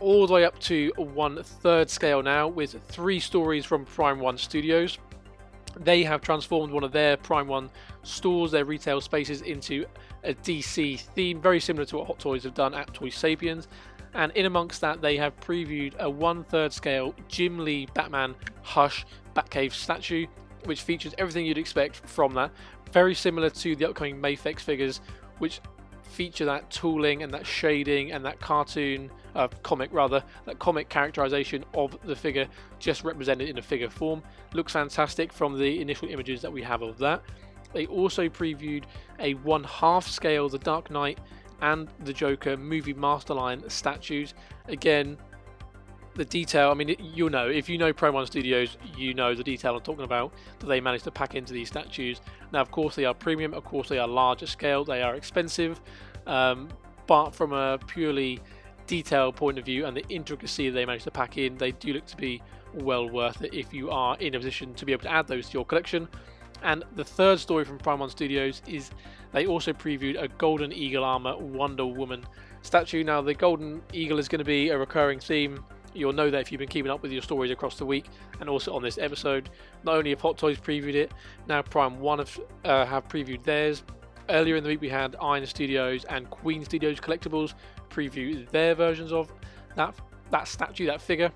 all 0.01 0.27
the 0.27 0.35
way 0.35 0.45
up 0.45 0.59
to 0.59 0.93
1 0.97 1.43
third 1.43 1.89
scale 1.89 2.23
now 2.23 2.49
with 2.49 2.77
three 2.89 3.21
stories 3.21 3.65
from 3.65 3.85
Prime 3.85 4.21
1 4.21 4.37
Studios. 4.37 4.99
They 5.81 6.05
have 6.05 6.21
transformed 6.21 6.73
one 6.73 6.85
of 6.85 6.93
their 6.93 7.17
Prime 7.17 7.49
1 7.49 7.71
stores, 8.03 8.51
their 8.51 8.65
retail 8.65 9.01
spaces, 9.01 9.43
into 9.43 9.87
a 10.23 10.35
DC 10.35 11.01
theme, 11.01 11.41
very 11.41 11.61
similar 11.61 11.85
to 11.87 11.99
what 11.99 12.07
Hot 12.07 12.19
Toys 12.19 12.45
have 12.45 12.55
done 12.55 12.75
at 12.75 12.93
Toy 12.93 13.09
Sapiens. 13.09 13.69
And 14.15 14.31
in 14.33 14.47
amongst 14.47 14.81
that, 14.83 15.01
they 15.01 15.17
have 15.17 15.39
previewed 15.41 15.99
a 15.99 16.09
one 16.09 16.45
third 16.45 16.73
scale 16.73 17.15
Jim 17.29 17.59
Lee 17.59 17.89
Batman 17.95 18.35
Hush 18.63 19.05
Batcave 19.35 19.73
statue, 19.73 20.27
which 20.67 20.83
features 20.83 21.15
everything 21.19 21.47
you'd 21.47 21.59
expect 21.59 21.97
from 21.97 22.35
that. 22.35 22.51
Very 22.93 23.15
similar 23.15 23.51
to 23.51 23.77
the 23.77 23.89
upcoming 23.89 24.21
Mafex 24.21 24.61
figures, 24.61 25.01
which 25.39 25.61
feature 26.03 26.45
that 26.45 26.71
tooling 26.71 27.23
and 27.23 27.33
that 27.35 27.45
shading 27.47 28.13
and 28.13 28.25
that 28.25 28.39
cartoon, 28.41 29.11
uh, 29.35 29.49
comic 29.63 29.91
rather, 29.93 30.23
that 30.45 30.59
comic 30.59 30.89
characterization 30.89 31.65
of 31.75 31.99
the 32.05 32.15
figure 32.15 32.47
just 32.79 33.03
represented 33.05 33.49
in 33.49 33.59
a 33.59 33.63
figure 33.63 33.91
form. 33.91 34.23
Looks 34.53 34.73
fantastic 34.73 35.33
from 35.33 35.59
the 35.59 35.81
initial 35.81 36.09
images 36.09 36.41
that 36.43 36.53
we 36.53 36.63
have 36.63 36.83
of 36.83 36.99
that. 36.99 37.23
They 37.73 37.87
also 37.87 38.29
previewed 38.29 38.85
a 39.19 39.35
one 39.35 39.65
half 39.65 40.07
scale 40.07 40.49
The 40.49 40.59
Dark 40.59 40.91
Knight 40.91 41.19
and 41.61 41.89
the 42.05 42.13
Joker 42.13 42.57
movie 42.57 42.95
Masterline 42.95 43.69
statues. 43.71 44.35
Again, 44.69 45.19
the 46.15 46.25
detail, 46.25 46.71
I 46.71 46.75
mean, 46.75 46.95
you'll 46.99 47.31
know, 47.31 47.49
if 47.49 47.69
you 47.69 47.77
know 47.77 47.93
Prime 47.93 48.15
1 48.15 48.27
Studios, 48.27 48.77
you 48.97 49.15
know 49.15 49.35
the 49.35 49.43
detail 49.43 49.77
I'm 49.77 49.83
talking 49.83 50.05
about 50.05 50.33
that 50.61 50.67
they 50.67 50.81
managed 50.81 51.05
to 51.05 51.11
pack 51.11 51.35
into 51.35 51.53
these 51.53 51.69
statues. 51.69 52.21
Now, 52.53 52.61
of 52.61 52.71
course, 52.71 52.95
they 52.95 53.05
are 53.05 53.15
premium, 53.15 53.53
of 53.53 53.65
course, 53.65 53.89
they 53.89 53.99
are 53.99 54.07
larger 54.07 54.47
scale, 54.47 54.85
they 54.85 55.03
are 55.03 55.17
expensive, 55.17 55.81
um, 56.27 56.69
but 57.07 57.31
from 57.31 57.53
a 57.53 57.79
purely 57.87 58.41
detail 58.87 59.33
point 59.33 59.59
of 59.59 59.65
view 59.65 59.87
and 59.87 59.97
the 59.97 60.05
intricacy 60.09 60.71
they 60.71 60.87
managed 60.87 61.05
to 61.05 61.11
pack 61.11 61.37
in, 61.37 61.57
they 61.57 61.73
do 61.73 61.95
look 61.95 62.07
to 62.07 62.17
be 62.17 62.41
well 62.75 63.09
worth 63.09 63.43
it 63.43 63.55
if 63.55 63.73
you 63.73 63.91
are 63.91 64.17
in 64.19 64.35
a 64.35 64.39
position 64.39 64.75
to 64.75 64.85
be 64.85 64.93
able 64.93 65.03
to 65.03 65.13
add 65.13 65.27
those 65.27 65.49
to 65.49 65.55
your 65.55 65.65
collection. 65.65 66.09
And 66.63 66.85
the 66.95 67.05
third 67.05 67.41
story 67.41 67.65
from 67.65 67.79
Prime 67.79 67.99
1 67.99 68.11
Studios 68.11 68.63
is 68.67 68.91
they 69.33 69.47
also 69.47 69.73
previewed 69.73 70.21
a 70.21 70.29
Golden 70.29 70.73
Eagle 70.73 71.05
Armor 71.05 71.37
Wonder 71.37 71.85
Woman 71.85 72.25
statue. 72.63 73.05
Now, 73.05 73.21
the 73.21 73.35
Golden 73.35 73.83
Eagle 73.93 74.19
is 74.19 74.29
going 74.29 74.39
to 74.39 74.45
be 74.45 74.71
a 74.71 74.79
recurring 74.79 75.21
theme. 75.21 75.63
You'll 75.95 76.13
know 76.13 76.31
that 76.31 76.41
if 76.41 76.53
you've 76.53 76.59
been 76.59 76.69
keeping 76.69 76.91
up 76.91 77.03
with 77.03 77.13
your 77.13 77.23
stories 77.23 77.51
across 77.51 77.79
the 77.79 77.87
week 77.87 78.07
and 78.41 78.49
also 78.49 78.75
on 78.75 78.83
this 78.83 78.99
episode. 78.99 79.49
Not 79.85 79.97
only 79.97 80.11
have 80.11 80.21
Hot 80.21 80.37
Toys 80.37 80.59
previewed 80.59 80.95
it, 80.95 81.13
now 81.49 81.63
Prime 81.63 82.01
1 82.01 82.19
have, 82.19 82.41
uh, 82.65 82.85
have 82.85 83.09
previewed 83.09 83.45
theirs. 83.45 83.85
Earlier 84.29 84.57
in 84.57 84.65
the 84.65 84.71
week, 84.71 84.81
we 84.81 84.89
had 84.89 85.17
Iron 85.23 85.47
Studios 85.47 86.05
and 86.05 86.29
Queen 86.31 86.65
Studios 86.65 86.99
Collectibles 86.99 87.55
preview 87.91 88.49
their 88.51 88.75
versions 88.75 89.13
of 89.13 89.33
that, 89.77 89.95
that 90.31 90.49
statue, 90.49 90.87
that 90.87 91.01
figure. 91.01 91.31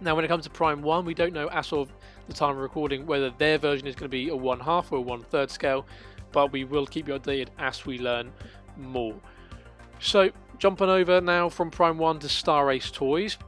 Now, 0.00 0.14
when 0.14 0.24
it 0.24 0.28
comes 0.28 0.44
to 0.44 0.50
Prime 0.50 0.82
1, 0.82 1.04
we 1.04 1.14
don't 1.14 1.32
know 1.32 1.48
as 1.48 1.72
of 1.72 1.92
the 2.26 2.32
time 2.32 2.56
of 2.56 2.58
recording 2.58 3.06
whether 3.06 3.30
their 3.30 3.58
version 3.58 3.86
is 3.86 3.94
going 3.94 4.10
to 4.10 4.14
be 4.14 4.28
a 4.28 4.36
one 4.36 4.60
half 4.60 4.92
or 4.92 4.96
a 4.96 5.00
one 5.00 5.22
third 5.22 5.50
scale, 5.50 5.86
but 6.32 6.52
we 6.52 6.64
will 6.64 6.86
keep 6.86 7.08
you 7.08 7.18
updated 7.18 7.48
as 7.58 7.86
we 7.86 7.98
learn 7.98 8.32
more. 8.76 9.14
So, 10.00 10.30
jumping 10.58 10.88
over 10.88 11.20
now 11.20 11.48
from 11.48 11.70
Prime 11.70 11.98
1 11.98 12.18
to 12.20 12.28
Star 12.28 12.70
Ace 12.70 12.90
Toys, 12.90 13.38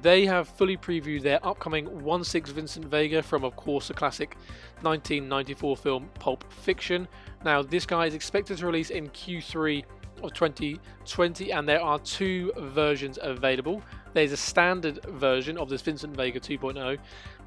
they 0.00 0.24
have 0.26 0.48
fully 0.48 0.76
previewed 0.76 1.22
their 1.22 1.44
upcoming 1.46 1.86
1 2.02 2.24
6 2.24 2.50
Vincent 2.50 2.86
Vega 2.86 3.22
from, 3.22 3.44
of 3.44 3.56
course, 3.56 3.88
the 3.88 3.94
classic 3.94 4.36
1994 4.82 5.76
film 5.76 6.10
Pulp 6.14 6.44
Fiction. 6.52 7.08
Now, 7.44 7.62
this 7.62 7.86
guy 7.86 8.06
is 8.06 8.14
expected 8.14 8.58
to 8.58 8.66
release 8.66 8.90
in 8.90 9.08
Q3 9.08 9.84
of 10.22 10.32
2020, 10.34 11.52
and 11.52 11.68
there 11.68 11.80
are 11.80 11.98
two 11.98 12.52
versions 12.56 13.18
available. 13.20 13.82
There's 14.12 14.32
a 14.32 14.36
standard 14.36 15.04
version 15.06 15.58
of 15.58 15.68
this 15.68 15.82
Vincent 15.82 16.16
Vega 16.16 16.38
2.0, 16.40 16.98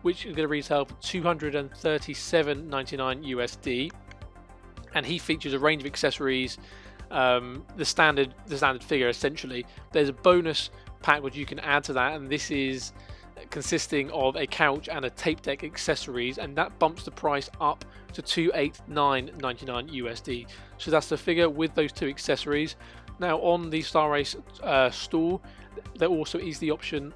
which 0.01 0.25
is 0.25 0.35
going 0.35 0.47
to 0.47 0.49
retail 0.49 0.85
for 0.85 0.93
237.99 0.95 2.69
USD, 2.69 3.91
and 4.93 5.05
he 5.05 5.17
features 5.17 5.53
a 5.53 5.59
range 5.59 5.83
of 5.83 5.87
accessories. 5.87 6.57
Um, 7.11 7.63
the 7.77 7.85
standard, 7.85 8.33
the 8.47 8.57
standard 8.57 8.83
figure 8.83 9.09
essentially. 9.09 9.63
There's 9.91 10.09
a 10.09 10.13
bonus 10.13 10.71
pack 11.05 11.21
which 11.21 11.37
you 11.37 11.45
can 11.45 11.59
add 11.59 11.83
to 11.83 11.93
that, 11.93 12.15
and 12.15 12.27
this 12.27 12.49
is 12.49 12.91
consisting 13.51 14.09
of 14.09 14.35
a 14.35 14.47
couch 14.47 14.89
and 14.89 15.05
a 15.05 15.09
tape 15.11 15.39
deck 15.43 15.63
accessories, 15.63 16.39
and 16.39 16.55
that 16.55 16.77
bumps 16.79 17.03
the 17.03 17.11
price 17.11 17.47
up 17.61 17.85
to 18.13 18.23
289.99 18.23 19.31
USD. 20.01 20.47
So 20.79 20.89
that's 20.89 21.07
the 21.07 21.17
figure 21.17 21.47
with 21.47 21.75
those 21.75 21.91
two 21.91 22.07
accessories. 22.07 22.75
Now 23.19 23.37
on 23.37 23.69
the 23.69 23.83
Star 23.83 24.15
Ace 24.15 24.35
uh, 24.63 24.89
store, 24.89 25.39
there 25.95 26.09
also 26.09 26.39
is 26.39 26.57
the 26.57 26.71
option 26.71 27.13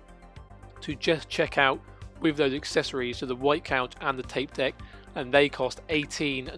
to 0.82 0.94
just 0.94 1.28
check 1.28 1.58
out 1.58 1.80
with 2.22 2.38
those 2.38 2.54
accessories, 2.54 3.18
so 3.18 3.26
the 3.26 3.36
white 3.36 3.64
couch 3.64 3.94
and 4.02 4.20
the 4.20 4.24
tape 4.24 4.54
deck, 4.54 4.76
and 5.16 5.34
they 5.34 5.50
cost 5.50 5.82
18.99 5.88 6.54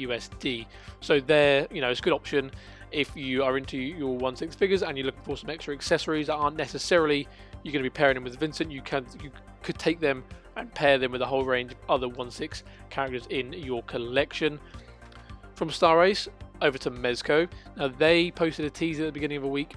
USD. 0.00 0.64
So 1.00 1.20
there, 1.20 1.68
you 1.70 1.82
know, 1.82 1.90
it's 1.90 2.00
a 2.00 2.02
good 2.02 2.14
option 2.14 2.50
if 2.94 3.16
you 3.16 3.42
are 3.42 3.58
into 3.58 3.76
your 3.76 4.16
one 4.16 4.36
six 4.36 4.54
figures 4.54 4.82
and 4.82 4.96
you're 4.96 5.06
looking 5.06 5.22
for 5.22 5.36
some 5.36 5.50
extra 5.50 5.74
accessories 5.74 6.28
that 6.28 6.34
aren't 6.34 6.56
necessarily 6.56 7.28
you're 7.62 7.72
going 7.72 7.82
to 7.82 7.90
be 7.90 7.90
pairing 7.90 8.14
them 8.14 8.24
with 8.24 8.38
Vincent. 8.38 8.70
You 8.70 8.82
can 8.82 9.06
you 9.22 9.30
could 9.62 9.78
take 9.78 10.00
them 10.00 10.24
and 10.56 10.72
pair 10.74 10.98
them 10.98 11.10
with 11.12 11.22
a 11.22 11.26
whole 11.26 11.44
range 11.44 11.72
of 11.72 11.78
other 11.88 12.08
one 12.08 12.30
six 12.30 12.62
characters 12.90 13.26
in 13.30 13.52
your 13.52 13.82
collection. 13.84 14.60
From 15.54 15.70
Star 15.70 16.04
Ace 16.04 16.28
over 16.62 16.78
to 16.78 16.90
Mezco. 16.90 17.48
Now 17.76 17.88
they 17.88 18.30
posted 18.30 18.64
a 18.64 18.70
teaser 18.70 19.04
at 19.04 19.06
the 19.06 19.12
beginning 19.12 19.38
of 19.38 19.42
the 19.42 19.48
week, 19.48 19.74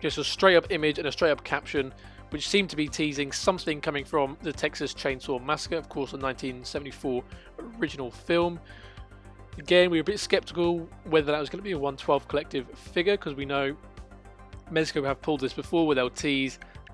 just 0.00 0.18
a 0.18 0.24
straight 0.24 0.56
up 0.56 0.66
image 0.70 0.98
and 0.98 1.08
a 1.08 1.12
straight 1.12 1.30
up 1.30 1.44
caption 1.44 1.92
which 2.30 2.48
seemed 2.48 2.70
to 2.70 2.76
be 2.76 2.88
teasing 2.88 3.32
something 3.32 3.80
coming 3.80 4.04
from 4.04 4.36
the 4.42 4.52
Texas 4.52 4.94
Chainsaw 4.94 5.44
Massacre, 5.44 5.76
of 5.76 5.88
course, 5.88 6.12
the 6.12 6.16
1974 6.16 7.24
original 7.78 8.10
film. 8.10 8.58
Again, 9.60 9.90
we 9.90 9.98
were 9.98 10.00
a 10.00 10.04
bit 10.04 10.18
skeptical 10.18 10.88
whether 11.04 11.30
that 11.32 11.38
was 11.38 11.50
going 11.50 11.58
to 11.58 11.62
be 11.62 11.72
a 11.72 11.78
112 11.78 12.26
collective 12.28 12.66
figure 12.70 13.18
because 13.18 13.34
we 13.34 13.44
know 13.44 13.76
Mezco 14.72 15.04
have 15.04 15.20
pulled 15.20 15.40
this 15.40 15.52
before 15.52 15.86
with 15.86 15.96
they'll 15.96 16.08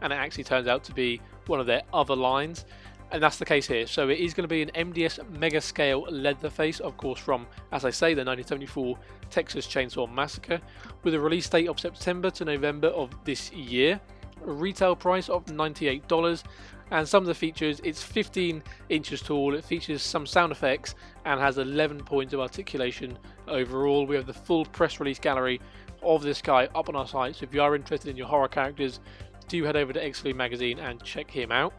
and 0.02 0.12
it 0.12 0.16
actually 0.16 0.42
turns 0.42 0.66
out 0.66 0.82
to 0.82 0.92
be 0.92 1.20
one 1.46 1.60
of 1.60 1.66
their 1.66 1.82
other 1.92 2.16
lines. 2.16 2.64
And 3.12 3.22
that's 3.22 3.36
the 3.36 3.44
case 3.44 3.68
here. 3.68 3.86
So 3.86 4.08
it 4.08 4.18
is 4.18 4.34
going 4.34 4.48
to 4.48 4.52
be 4.52 4.62
an 4.62 4.70
MDS 4.74 5.30
Mega 5.38 5.60
Scale 5.60 6.08
Leatherface, 6.10 6.80
of 6.80 6.96
course, 6.96 7.20
from, 7.20 7.46
as 7.70 7.84
I 7.84 7.90
say, 7.90 8.14
the 8.14 8.24
1974 8.24 8.98
Texas 9.30 9.68
Chainsaw 9.68 10.12
Massacre, 10.12 10.60
with 11.04 11.14
a 11.14 11.20
release 11.20 11.48
date 11.48 11.68
of 11.68 11.78
September 11.78 12.30
to 12.30 12.44
November 12.44 12.88
of 12.88 13.10
this 13.24 13.52
year 13.52 14.00
a 14.44 14.52
retail 14.52 14.94
price 14.94 15.28
of 15.28 15.44
$98 15.46 16.42
and 16.90 17.08
some 17.08 17.22
of 17.22 17.26
the 17.26 17.34
features 17.34 17.80
it's 17.84 18.02
15 18.02 18.62
inches 18.88 19.20
tall 19.20 19.54
it 19.54 19.64
features 19.64 20.02
some 20.02 20.26
sound 20.26 20.52
effects 20.52 20.94
and 21.24 21.40
has 21.40 21.58
11 21.58 22.04
points 22.04 22.32
of 22.32 22.40
articulation 22.40 23.18
overall 23.48 24.06
we 24.06 24.16
have 24.16 24.26
the 24.26 24.32
full 24.32 24.64
press 24.66 25.00
release 25.00 25.18
gallery 25.18 25.60
of 26.02 26.22
this 26.22 26.40
guy 26.40 26.68
up 26.74 26.88
on 26.88 26.96
our 26.96 27.06
site 27.06 27.36
so 27.36 27.44
if 27.44 27.54
you 27.54 27.60
are 27.62 27.74
interested 27.74 28.10
in 28.10 28.16
your 28.16 28.26
horror 28.26 28.48
characters 28.48 29.00
do 29.48 29.64
head 29.64 29.76
over 29.76 29.92
to 29.92 30.00
Exclu 30.00 30.34
magazine 30.34 30.78
and 30.78 31.02
check 31.02 31.30
him 31.30 31.50
out 31.50 31.72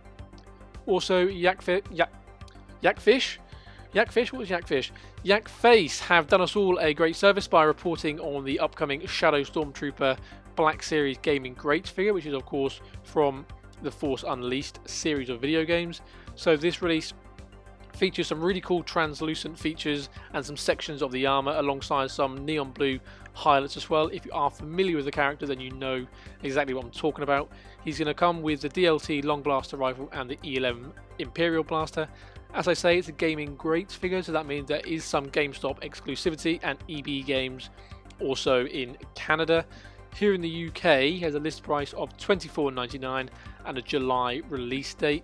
also 0.86 1.28
Yakfi- 1.28 1.84
Yak- 1.92 2.14
Yakfish 2.84 3.38
Yakfish? 3.94 4.32
What 4.32 4.40
was 4.40 4.50
Yakfish? 4.50 4.92
Yakface 5.24 6.00
have 6.00 6.28
done 6.28 6.42
us 6.42 6.56
all 6.56 6.78
a 6.80 6.94
great 6.94 7.16
service 7.16 7.48
by 7.48 7.64
reporting 7.64 8.20
on 8.20 8.44
the 8.44 8.60
upcoming 8.60 9.06
Shadow 9.08 9.42
Stormtrooper 9.42 10.18
Black 10.56 10.84
Series 10.84 11.18
Gaming 11.20 11.54
Great 11.54 11.88
figure, 11.88 12.14
which 12.14 12.26
is 12.26 12.34
of 12.34 12.46
course 12.46 12.82
from 13.04 13.46
the 13.82 13.92
Force 13.92 14.24
Unleashed 14.28 14.80
series 14.86 15.30
of 15.30 15.42
video 15.42 15.66
games. 15.66 16.02
So 16.36 16.56
this 16.56 16.82
release 16.82 17.14
features 17.98 18.28
some 18.28 18.42
really 18.42 18.62
cool 18.62 18.84
translucent 18.84 19.58
features 19.58 20.10
and 20.34 20.46
some 20.46 20.56
sections 20.56 21.02
of 21.02 21.12
the 21.12 21.26
armor 21.26 21.54
alongside 21.58 22.12
some 22.12 22.46
neon 22.46 22.72
blue 22.72 23.00
highlights 23.34 23.76
as 23.76 23.90
well. 23.90 24.08
If 24.08 24.26
you 24.26 24.32
are 24.34 24.52
familiar 24.52 24.96
with 24.96 25.06
the 25.06 25.12
character 25.12 25.46
then 25.46 25.60
you 25.60 25.72
know 25.72 26.06
exactly 26.44 26.74
what 26.74 26.86
I'm 26.86 26.92
talking 26.92 27.24
about. 27.24 27.50
He's 27.84 27.98
going 27.98 28.08
to 28.08 28.14
come 28.14 28.42
with 28.42 28.62
the 28.62 28.70
DLT 28.70 29.26
Long 29.26 29.42
Blaster 29.42 29.78
rifle 29.78 30.10
and 30.14 30.30
the 30.30 30.38
E11 30.38 30.92
Imperial 31.20 31.64
Blaster. 31.64 32.08
As 32.54 32.68
I 32.68 32.74
say 32.74 32.98
it's 32.98 33.08
a 33.08 33.14
gaming 33.14 33.56
great 33.56 33.92
figure 33.92 34.22
so 34.22 34.32
that 34.32 34.46
means 34.46 34.68
there 34.68 34.82
is 34.86 35.04
some 35.04 35.28
GameStop 35.28 35.82
exclusivity 35.82 36.60
and 36.64 36.78
EB 36.90 37.26
games 37.26 37.72
also 38.20 38.66
in 38.68 38.98
Canada. 39.16 39.66
Here 40.16 40.34
in 40.34 40.42
the 40.42 40.68
UK, 40.68 41.22
has 41.22 41.36
a 41.36 41.40
list 41.40 41.64
price 41.64 41.94
of 41.94 42.16
$24.99 42.18 43.30
and 43.66 43.78
a 43.78 43.82
July 43.82 44.42
release 44.50 44.94
date. 44.94 45.24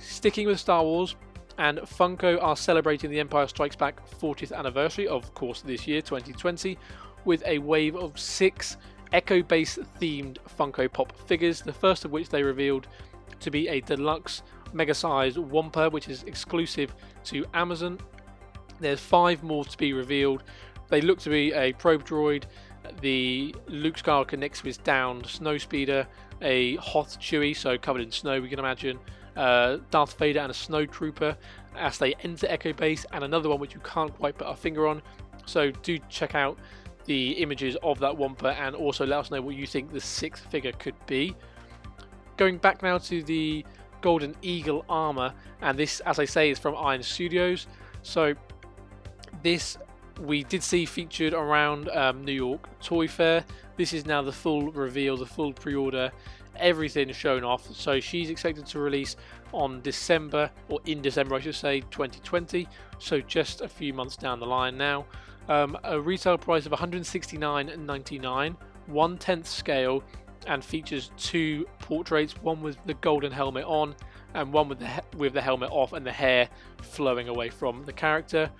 Sticking 0.00 0.46
with 0.46 0.58
Star 0.58 0.82
Wars, 0.82 1.16
and 1.58 1.78
Funko 1.78 2.40
are 2.40 2.56
celebrating 2.56 3.10
the 3.10 3.20
Empire 3.20 3.48
Strikes 3.48 3.76
Back 3.76 4.00
40th 4.20 4.52
anniversary, 4.56 5.08
of 5.08 5.34
course, 5.34 5.60
this 5.60 5.86
year, 5.86 6.00
2020, 6.00 6.78
with 7.24 7.42
a 7.44 7.58
wave 7.58 7.96
of 7.96 8.18
six 8.18 8.76
Echo 9.12 9.42
Base 9.42 9.78
themed 10.00 10.38
Funko 10.58 10.90
Pop 10.92 11.12
figures, 11.26 11.60
the 11.60 11.72
first 11.72 12.04
of 12.04 12.12
which 12.12 12.28
they 12.28 12.42
revealed 12.42 12.86
to 13.40 13.50
be 13.50 13.68
a 13.68 13.80
deluxe 13.80 14.42
mega 14.72 14.94
sized 14.94 15.36
Wampa, 15.36 15.90
which 15.90 16.08
is 16.08 16.22
exclusive 16.24 16.94
to 17.24 17.44
Amazon. 17.54 17.98
There's 18.80 19.00
five 19.00 19.42
more 19.42 19.64
to 19.64 19.78
be 19.78 19.92
revealed. 19.92 20.44
They 20.88 21.00
look 21.00 21.18
to 21.20 21.30
be 21.30 21.52
a 21.52 21.72
probe 21.72 22.06
droid, 22.06 22.44
the 23.00 23.54
Luke 23.66 23.96
Skywalker 23.96 24.38
next 24.38 24.60
to 24.60 24.66
his 24.66 24.78
downed 24.78 25.26
snow 25.26 25.58
speeder, 25.58 26.06
a 26.42 26.76
Hoth 26.76 27.18
Chewie, 27.20 27.56
so 27.56 27.78
covered 27.78 28.02
in 28.02 28.10
snow, 28.10 28.40
we 28.40 28.48
can 28.48 28.58
imagine, 28.58 28.98
uh, 29.36 29.78
Darth 29.90 30.18
Vader 30.18 30.40
and 30.40 30.50
a 30.50 30.54
snow 30.54 30.86
trooper 30.86 31.36
as 31.76 31.98
they 31.98 32.14
enter 32.22 32.46
Echo 32.48 32.72
Base, 32.72 33.06
and 33.12 33.24
another 33.24 33.48
one 33.48 33.60
which 33.60 33.74
you 33.74 33.80
can't 33.80 34.12
quite 34.16 34.36
put 34.36 34.46
our 34.46 34.56
finger 34.56 34.86
on. 34.86 35.02
So 35.46 35.70
do 35.70 35.98
check 36.08 36.34
out 36.34 36.58
the 37.06 37.32
images 37.32 37.76
of 37.82 37.98
that 38.00 38.16
Wampa 38.16 38.48
and 38.48 38.76
also 38.76 39.06
let 39.06 39.18
us 39.20 39.30
know 39.30 39.40
what 39.40 39.54
you 39.54 39.66
think 39.66 39.92
the 39.92 40.00
sixth 40.00 40.44
figure 40.50 40.72
could 40.72 40.94
be. 41.06 41.34
Going 42.36 42.58
back 42.58 42.82
now 42.82 42.98
to 42.98 43.22
the 43.22 43.64
Golden 44.00 44.36
Eagle 44.42 44.84
armor, 44.88 45.32
and 45.62 45.76
this, 45.78 46.00
as 46.00 46.18
I 46.18 46.24
say, 46.24 46.50
is 46.50 46.58
from 46.58 46.76
Iron 46.76 47.02
Studios. 47.02 47.66
So 48.02 48.34
this 49.42 49.78
we 50.20 50.44
did 50.44 50.62
see 50.62 50.84
featured 50.84 51.34
around 51.34 51.88
um, 51.90 52.24
New 52.24 52.32
York 52.32 52.68
Toy 52.80 53.08
Fair. 53.08 53.44
This 53.76 53.92
is 53.92 54.06
now 54.06 54.22
the 54.22 54.32
full 54.32 54.72
reveal, 54.72 55.16
the 55.16 55.26
full 55.26 55.52
pre-order, 55.52 56.10
everything 56.56 57.12
shown 57.12 57.44
off. 57.44 57.72
So 57.74 58.00
she's 58.00 58.30
expected 58.30 58.66
to 58.66 58.80
release 58.80 59.16
on 59.52 59.80
December, 59.82 60.50
or 60.68 60.80
in 60.86 61.00
December, 61.00 61.36
I 61.36 61.40
should 61.40 61.54
say, 61.54 61.80
2020. 61.80 62.66
So 62.98 63.20
just 63.20 63.60
a 63.60 63.68
few 63.68 63.94
months 63.94 64.16
down 64.16 64.40
the 64.40 64.46
line 64.46 64.76
now. 64.76 65.06
Um, 65.48 65.78
a 65.84 65.98
retail 65.98 66.36
price 66.36 66.66
of 66.66 66.72
169.99, 66.72 68.56
one 68.86 69.18
tenth 69.18 69.46
scale, 69.46 70.02
and 70.46 70.64
features 70.64 71.10
two 71.16 71.66
portraits. 71.78 72.34
One 72.42 72.60
with 72.60 72.76
the 72.84 72.94
golden 72.94 73.32
helmet 73.32 73.64
on, 73.64 73.94
and 74.34 74.52
one 74.52 74.68
with 74.68 74.78
the 74.78 74.88
with 75.16 75.32
the 75.32 75.40
helmet 75.40 75.70
off, 75.70 75.92
and 75.94 76.04
the 76.04 76.12
hair 76.12 76.48
flowing 76.82 77.28
away 77.28 77.48
from 77.48 77.84
the 77.84 77.92
character. 77.92 78.50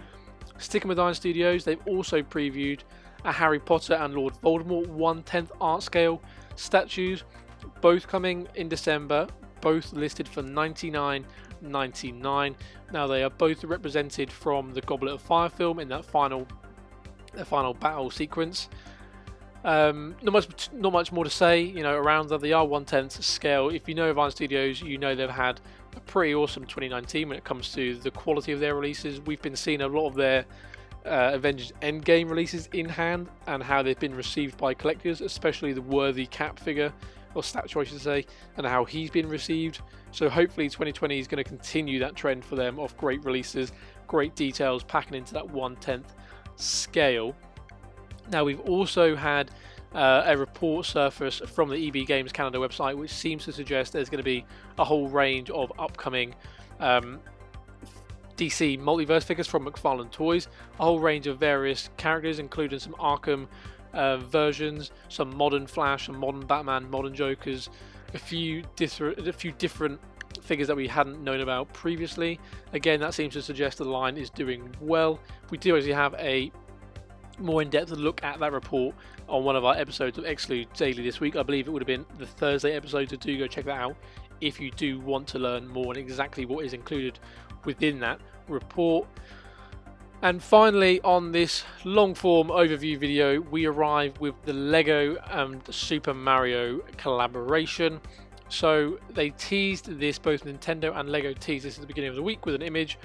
Sticking 0.59 0.89
with 0.89 0.99
Iron 0.99 1.15
Studios, 1.15 1.63
they've 1.65 1.81
also 1.87 2.21
previewed 2.23 2.81
a 3.25 3.33
Harry 3.33 3.61
Potter 3.61 3.95
and 3.95 4.15
Lord 4.15 4.35
Voldemort 4.43 4.89
1 4.89 5.23
10th 5.23 5.51
art 5.61 5.83
scale 5.83 6.21
statues, 6.57 7.23
both 7.81 8.07
coming 8.09 8.49
in 8.55 8.69
December, 8.69 9.27
both 9.61 9.93
listed 9.93 10.27
for 10.29 10.43
99.99. 10.43 12.55
Now 12.93 13.07
they 13.07 13.23
are 13.23 13.31
both 13.31 13.63
represented 13.65 14.33
from 14.33 14.75
the 14.75 14.81
Goblet 14.83 15.15
of 15.15 15.23
Fire 15.23 15.49
film 15.49 15.79
in 15.79 15.89
that 15.89 16.05
final, 16.05 16.47
the 17.35 17.45
final 17.45 17.75
battle 17.75 18.11
sequence. 18.11 18.69
Um, 19.65 20.15
not 20.23 20.33
much, 20.33 20.73
not 20.73 20.93
much 20.93 21.13
more 21.13 21.25
to 21.25 21.31
say. 21.31 21.61
You 21.61 21.83
know, 21.83 21.95
around 21.95 22.29
the, 22.29 22.39
the 22.39 22.53
R110 22.53 23.23
scale. 23.23 23.69
If 23.69 23.89
you 23.89 23.95
know 23.95 24.13
Iron 24.19 24.31
Studios, 24.31 24.81
you 24.81 24.99
know 24.99 25.15
they've 25.15 25.29
had 25.29 25.61
a 25.97 26.01
pretty 26.01 26.35
awesome 26.35 26.65
2019 26.65 27.29
when 27.29 27.37
it 27.37 27.45
comes 27.45 27.73
to 27.75 27.97
the 27.97 28.11
quality 28.11 28.53
of 28.53 28.61
their 28.61 28.75
releases. 28.75 29.21
We've 29.21 29.43
been 29.43 29.57
seeing 29.57 29.83
a 29.83 29.89
lot 29.89 30.07
of 30.07 30.15
their 30.15 30.45
uh, 31.05 31.31
Avengers 31.35 31.73
Endgame 31.83 32.29
releases 32.29 32.69
in 32.73 32.89
hand 32.89 33.29
and 33.47 33.63
how 33.63 33.83
they've 33.83 33.99
been 33.99 34.15
received 34.15 34.57
by 34.59 34.75
collectors, 34.75 35.21
especially 35.21 35.73
the 35.73 35.83
worthy 35.83 36.27
Cap 36.27 36.59
figure 36.59 36.93
or 37.35 37.43
statue, 37.43 37.81
I 37.81 37.85
should 37.85 38.01
say, 38.01 38.27
and 38.57 38.67
how 38.67 38.85
he's 38.85 39.11
been 39.11 39.29
received. 39.29 39.81
So 40.11 40.29
hopefully 40.29 40.69
2020 40.69 41.19
is 41.19 41.29
going 41.29 41.43
to 41.43 41.49
continue 41.49 41.99
that 42.01 42.15
trend 42.15 42.45
for 42.45 42.57
them 42.57 42.79
of 42.79 42.97
great 42.97 43.25
releases, 43.25 43.73
great 44.07 44.35
details, 44.35 44.83
packing 44.83 45.17
into 45.17 45.35
that 45.35 45.49
one 45.49 45.77
tenth 45.77 46.15
scale. 46.57 47.35
Now 48.31 48.45
we've 48.45 48.61
also 48.61 49.17
had 49.17 49.51
uh, 49.95 50.23
a 50.27 50.37
report 50.37 50.87
surface 50.87 51.41
from 51.47 51.71
the 51.71 51.89
EB 51.89 52.07
Games 52.07 52.33
Canada 52.33 52.59
website, 52.59 52.97
which 52.97 53.13
seems 53.13 53.45
to 53.47 53.53
suggest 53.53 53.93
there's 53.93 54.11
going 54.11 54.19
to 54.19 54.25
be 54.25 54.45
a 54.79 54.85
whole 54.85 55.09
range 55.09 55.51
of 55.51 55.73
upcoming 55.79 56.35
um, 56.81 57.21
DC 58.37 58.79
multiverse 58.79 59.25
figures 59.25 59.47
from 59.47 59.67
McFarlane 59.67 60.11
Toys, 60.11 60.49
a 60.79 60.85
whole 60.85 61.01
range 61.01 61.27
of 61.27 61.39
various 61.39 61.91
characters, 61.97 62.39
including 62.39 62.79
some 62.79 62.93
Arkham 62.95 63.49
uh, 63.93 64.19
versions, 64.19 64.93
some 65.09 65.37
modern 65.37 65.67
Flash, 65.67 66.07
some 66.07 66.19
modern 66.19 66.47
Batman, 66.47 66.89
modern 66.91 67.15
Jokers, 67.15 67.71
a 68.15 68.19
few 68.19 68.63
a 68.81 69.33
few 69.33 69.53
different 69.53 70.01
figures 70.43 70.69
that 70.69 70.77
we 70.77 70.87
hadn't 70.87 71.23
known 71.23 71.41
about 71.41 71.73
previously. 71.73 72.39
Again, 72.73 73.01
that 73.01 73.15
seems 73.15 73.35
to 73.35 73.43
suggest 73.43 73.79
the 73.79 73.85
line 73.85 74.17
is 74.17 74.31
doing 74.31 74.75
well. 74.81 75.19
We 75.51 75.59
do 75.59 75.77
actually 75.77 75.93
have 75.93 76.15
a 76.15 76.53
more 77.39 77.63
in-depth 77.63 77.91
look 77.91 78.23
at 78.23 78.41
that 78.41 78.53
report 78.53 78.95
on 79.29 79.45
one 79.45 79.57
of 79.57 79.65
our 79.65 79.77
episodes 79.77 80.19
of 80.19 80.25
Exclu 80.25 80.67
Daily 80.75 81.03
this 81.03 81.21
week. 81.21 81.37
I 81.37 81.43
believe 81.43 81.69
it 81.69 81.71
would 81.71 81.83
have 81.83 81.87
been 81.87 82.07
the 82.19 82.27
Thursday 82.27 82.75
episode, 82.75 83.11
so 83.11 83.17
do 83.17 83.39
go 83.39 83.47
check 83.47 83.65
that 83.67 83.81
out 83.81 83.97
if 84.41 84.61
you 84.61 84.71
do 84.71 85.01
want 85.01 85.27
to 85.29 85.39
learn 85.39 85.67
more 85.69 85.89
on 85.89 85.97
exactly 85.97 86.47
what 86.47 86.65
is 86.65 86.73
included 86.73 87.19
within 87.65 88.01
that 88.01 88.21
report. 88.49 89.07
And 90.23 90.43
finally, 90.43 91.01
on 91.03 91.31
this 91.31 91.65
long 91.85 92.15
form 92.15 92.49
overview 92.49 92.99
video, 92.99 93.41
we 93.41 93.67
arrive 93.67 94.19
with 94.19 94.35
the 94.45 94.53
LEGO 94.53 95.17
and 95.31 95.63
Super 95.73 96.13
Mario 96.13 96.79
collaboration. 96.97 98.01
So 98.49 98.99
they 99.11 99.31
teased 99.31 100.01
this, 100.01 100.19
both 100.19 100.45
Nintendo 100.45 100.97
and 100.99 101.09
LEGO 101.09 101.35
teased 101.35 101.65
this 101.65 101.77
at 101.77 101.83
the 101.83 101.87
beginning 101.87 102.11
of 102.11 102.17
the 102.17 102.23
week 102.23 102.47
with 102.47 102.57
an 102.57 102.63
image 102.63 102.99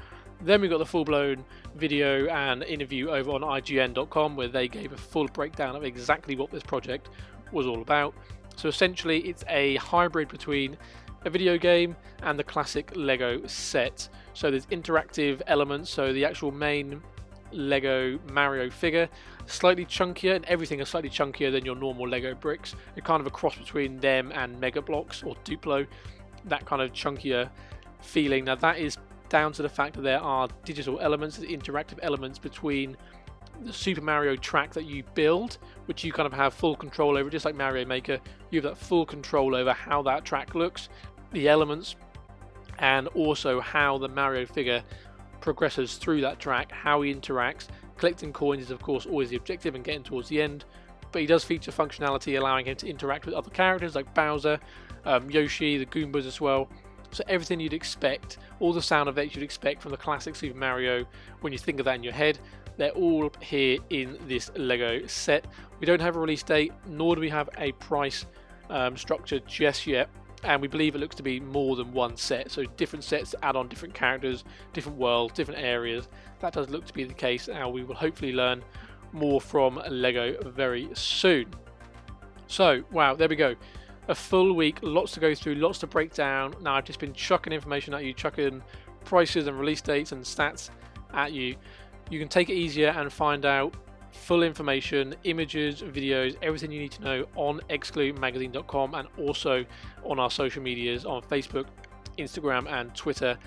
then 0.44 0.62
we 0.62 0.68
got 0.68 0.78
the 0.78 0.86
full 0.86 1.06
blown 1.06 1.44
video 1.76 2.28
and 2.28 2.64
interview 2.64 3.10
over 3.10 3.32
on 3.32 3.42
IGN.com 3.42 4.36
where 4.36 4.48
they 4.48 4.68
gave 4.68 4.92
a 4.92 4.98
full 4.98 5.28
breakdown 5.28 5.76
of 5.76 5.84
exactly 5.84 6.36
what 6.36 6.52
this 6.52 6.64
project 6.64 7.10
was 7.52 7.68
all 7.68 7.82
about. 7.82 8.14
So 8.56 8.68
essentially, 8.68 9.20
it's 9.22 9.44
a 9.48 9.76
hybrid 9.78 10.28
between 10.30 10.78
a 11.26 11.30
video 11.30 11.58
game 11.58 11.96
and 12.22 12.38
the 12.38 12.44
classic 12.44 12.92
Lego 12.96 13.46
set. 13.48 14.10
So 14.34 14.52
there's 14.52 14.66
interactive 14.68 15.42
elements, 15.48 15.90
so 15.90 16.14
the 16.14 16.26
actual 16.26 16.52
main 16.52 17.02
Lego 17.52 18.20
Mario 18.32 18.70
figure, 18.70 19.08
slightly 19.46 19.86
chunkier, 19.86 20.36
and 20.36 20.46
everything 20.46 20.80
is 20.80 20.90
slightly 20.90 21.10
chunkier 21.10 21.52
than 21.52 21.64
your 21.64 21.76
normal 21.76 22.08
Lego 22.08 22.34
bricks. 22.34 22.76
It's 22.96 23.06
kind 23.06 23.22
of 23.22 23.28
a 23.28 23.32
cross 23.32 23.56
between 23.56 24.00
them 24.00 24.32
and 24.34 24.60
Mega 24.60 24.82
Bloks 24.82 25.24
or 25.24 25.36
Duplo, 25.46 25.86
that 26.46 26.66
kind 26.66 26.82
of 26.82 26.92
chunkier 26.94 27.50
feeling. 28.02 28.46
Now 28.46 28.56
that 28.56 28.80
is 28.80 28.98
down 29.34 29.52
to 29.52 29.64
the 29.64 29.70
fact 29.70 29.96
that 29.96 30.04
there 30.04 30.22
are 30.22 30.48
digital 30.64 31.00
elements, 31.00 31.40
interactive 31.40 31.98
elements 32.04 32.38
between 32.38 32.96
the 33.64 33.74
Super 33.74 34.00
Mario 34.00 34.36
track 34.36 34.72
that 34.74 34.86
you 34.86 35.02
build, 35.16 35.58
which 35.88 36.04
you 36.04 36.14
kind 36.14 36.28
of 36.28 36.34
have 36.34 36.54
full 36.54 36.76
control 36.76 37.18
over, 37.18 37.32
just 37.32 37.44
like 37.44 37.56
Mario 37.56 37.84
Maker. 37.84 38.20
You 38.52 38.62
have 38.62 38.70
that 38.70 38.78
full 38.78 39.08
control 39.08 39.56
over 39.56 39.74
how 39.74 40.04
that 40.04 40.24
track 40.24 40.54
looks, 40.54 40.88
the 41.32 41.50
elements, 41.50 41.96
and 42.78 43.08
also 43.10 43.60
how 43.60 43.98
the 43.98 44.08
Mario 44.08 44.46
figure 44.46 44.84
progresses 45.42 45.96
through 45.96 46.22
that 46.22 46.40
track, 46.40 46.72
how 46.72 47.02
he 47.02 47.12
interacts. 47.12 47.70
Collecting 47.98 48.34
coins 48.34 48.62
is, 48.62 48.70
of 48.70 48.84
course, 48.84 49.08
always 49.08 49.32
the 49.32 49.36
objective 49.36 49.74
and 49.74 49.84
getting 49.84 50.04
towards 50.04 50.30
the 50.30 50.44
end, 50.44 50.64
but 51.12 51.22
he 51.22 51.26
does 51.26 51.44
feature 51.44 51.72
functionality 51.72 52.38
allowing 52.38 52.68
him 52.68 52.76
to 52.76 52.88
interact 52.88 53.26
with 53.26 53.34
other 53.34 53.50
characters 53.50 53.96
like 53.96 54.14
Bowser, 54.14 54.60
um, 55.06 55.28
Yoshi, 55.32 55.80
the 55.80 55.88
Goombas 55.88 56.28
as 56.28 56.40
well, 56.40 56.70
so 57.14 57.24
everything 57.28 57.60
you'd 57.60 57.74
expect, 57.74 58.38
all 58.60 58.74
the 58.74 58.82
sound 58.82 59.08
effects 59.08 59.36
you'd 59.36 59.44
expect 59.44 59.82
from 59.82 59.92
the 59.92 59.98
classic 59.98 60.36
Super 60.36 60.58
Mario 60.58 61.06
when 61.42 61.54
you 61.54 61.60
think 61.60 61.80
of 61.80 61.86
that 61.86 61.96
in 61.96 62.04
your 62.04 62.14
head, 62.14 62.40
they're 62.78 62.92
all 62.92 63.32
here 63.40 63.78
in 63.90 64.18
this 64.28 64.52
Lego 64.56 65.06
set. 65.06 65.46
We 65.80 65.86
don't 65.86 66.02
have 66.02 66.16
a 66.16 66.20
release 66.20 66.44
date, 66.44 66.74
nor 66.88 67.16
do 67.16 67.22
we 67.22 67.30
have 67.30 67.50
a 67.58 67.72
price 67.74 68.26
um, 68.70 68.98
structure 68.98 69.40
just 69.42 69.86
yet. 69.86 70.10
And 70.44 70.62
we 70.62 70.68
believe 70.68 70.96
it 70.96 70.98
looks 70.98 71.16
to 71.16 71.24
be 71.24 71.40
more 71.40 71.76
than 71.76 71.94
one 71.94 72.18
set. 72.18 72.52
So 72.52 72.66
different 72.66 73.06
sets 73.06 73.34
add 73.44 73.56
on 73.56 73.70
different 73.70 73.94
characters, 73.94 74.44
different 74.74 74.98
worlds, 74.98 75.34
different 75.34 75.62
areas. 75.62 76.10
That 76.40 76.54
does 76.54 76.70
look 76.70 76.86
to 76.88 76.94
be 76.94 77.06
the 77.06 77.14
case. 77.14 77.48
and 77.48 77.72
we 77.72 77.84
will 77.84 77.96
hopefully 77.96 78.34
learn 78.34 78.64
more 79.14 79.40
from 79.40 79.82
Lego 79.90 80.36
very 80.50 80.90
soon. 80.94 81.46
So, 82.48 82.84
wow, 82.92 83.16
there 83.16 83.30
we 83.30 83.36
go 83.36 83.56
a 84.08 84.16
full 84.16 84.54
week, 84.54 84.80
lots 84.82 85.14
to 85.14 85.20
go 85.20 85.34
through, 85.34 85.56
lots 85.56 85.80
to 85.80 85.88
break 85.88 86.14
down. 86.14 86.56
Now 86.62 86.76
I've 86.76 86.86
just 86.86 87.00
been 87.00 87.14
chucking 87.14 87.54
information 87.54 87.94
at 87.94 88.04
you, 88.04 88.14
chucking 88.14 88.62
prices 89.06 89.48
and 89.48 89.60
release 89.60 89.82
dates 89.82 90.12
and 90.12 90.24
stats 90.24 90.70
at 91.14 91.34
you. 91.34 91.56
You 92.10 92.20
can 92.20 92.28
take 92.28 92.50
it 92.50 92.54
easier 92.54 92.90
and 92.90 93.12
find 93.12 93.46
out 93.46 93.76
full 94.12 94.44
information, 94.44 95.16
images, 95.24 95.82
videos, 95.82 96.36
everything 96.42 96.72
you 96.72 96.80
need 96.80 96.92
to 96.92 97.02
know 97.02 97.26
on 97.36 97.60
exclumagazine.com 97.70 98.94
and 98.94 99.08
also 99.18 99.66
on 100.04 100.20
our 100.20 100.30
social 100.30 100.62
medias 100.62 101.06
on 101.06 101.22
Facebook, 101.24 101.66
Instagram, 102.18 102.70
and 102.72 102.94
Twitter 102.96 103.38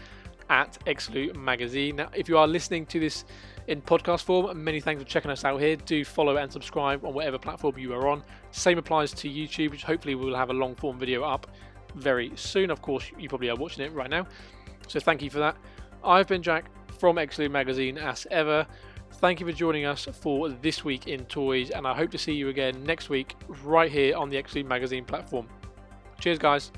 at 0.50 0.78
Exclu 0.86 1.34
Magazine. 1.36 1.96
Now, 1.96 2.10
if 2.14 2.28
you 2.28 2.38
are 2.38 2.46
listening 2.46 2.86
to 2.86 3.00
this 3.00 3.24
in 3.68 3.82
podcast 3.82 4.22
form. 4.22 4.62
Many 4.62 4.80
thanks 4.80 5.02
for 5.02 5.08
checking 5.08 5.30
us 5.30 5.44
out 5.44 5.60
here. 5.60 5.76
Do 5.76 6.04
follow 6.04 6.36
and 6.36 6.50
subscribe 6.50 7.04
on 7.04 7.14
whatever 7.14 7.38
platform 7.38 7.78
you 7.78 7.92
are 7.94 8.08
on. 8.08 8.22
Same 8.50 8.78
applies 8.78 9.12
to 9.12 9.28
YouTube, 9.28 9.70
which 9.70 9.84
hopefully 9.84 10.14
we 10.14 10.24
will 10.24 10.36
have 10.36 10.50
a 10.50 10.54
long 10.54 10.74
form 10.74 10.98
video 10.98 11.22
up 11.22 11.46
very 11.94 12.32
soon. 12.36 12.70
Of 12.70 12.82
course, 12.82 13.10
you 13.18 13.28
probably 13.28 13.50
are 13.50 13.56
watching 13.56 13.84
it 13.84 13.92
right 13.92 14.10
now. 14.10 14.26
So 14.88 15.00
thank 15.00 15.22
you 15.22 15.30
for 15.30 15.38
that. 15.38 15.56
I've 16.04 16.28
been 16.28 16.42
Jack 16.42 16.70
from 16.98 17.16
Exclu 17.16 17.50
Magazine 17.50 17.98
as 17.98 18.26
ever. 18.30 18.66
thank 19.14 19.40
you 19.40 19.46
for 19.46 19.52
joining 19.52 19.84
us 19.84 20.06
for 20.20 20.48
this 20.48 20.84
week 20.84 21.08
in 21.08 21.24
toys, 21.26 21.70
and 21.70 21.86
I 21.86 21.94
hope 21.94 22.10
to 22.10 22.18
see 22.18 22.34
you 22.34 22.48
again 22.48 22.82
next 22.84 23.08
week 23.08 23.34
right 23.64 23.90
here 23.90 24.16
on 24.16 24.30
the 24.30 24.40
Exclu 24.40 24.64
Magazine 24.64 25.04
platform. 25.04 25.48
Cheers, 26.20 26.38
guys. 26.38 26.70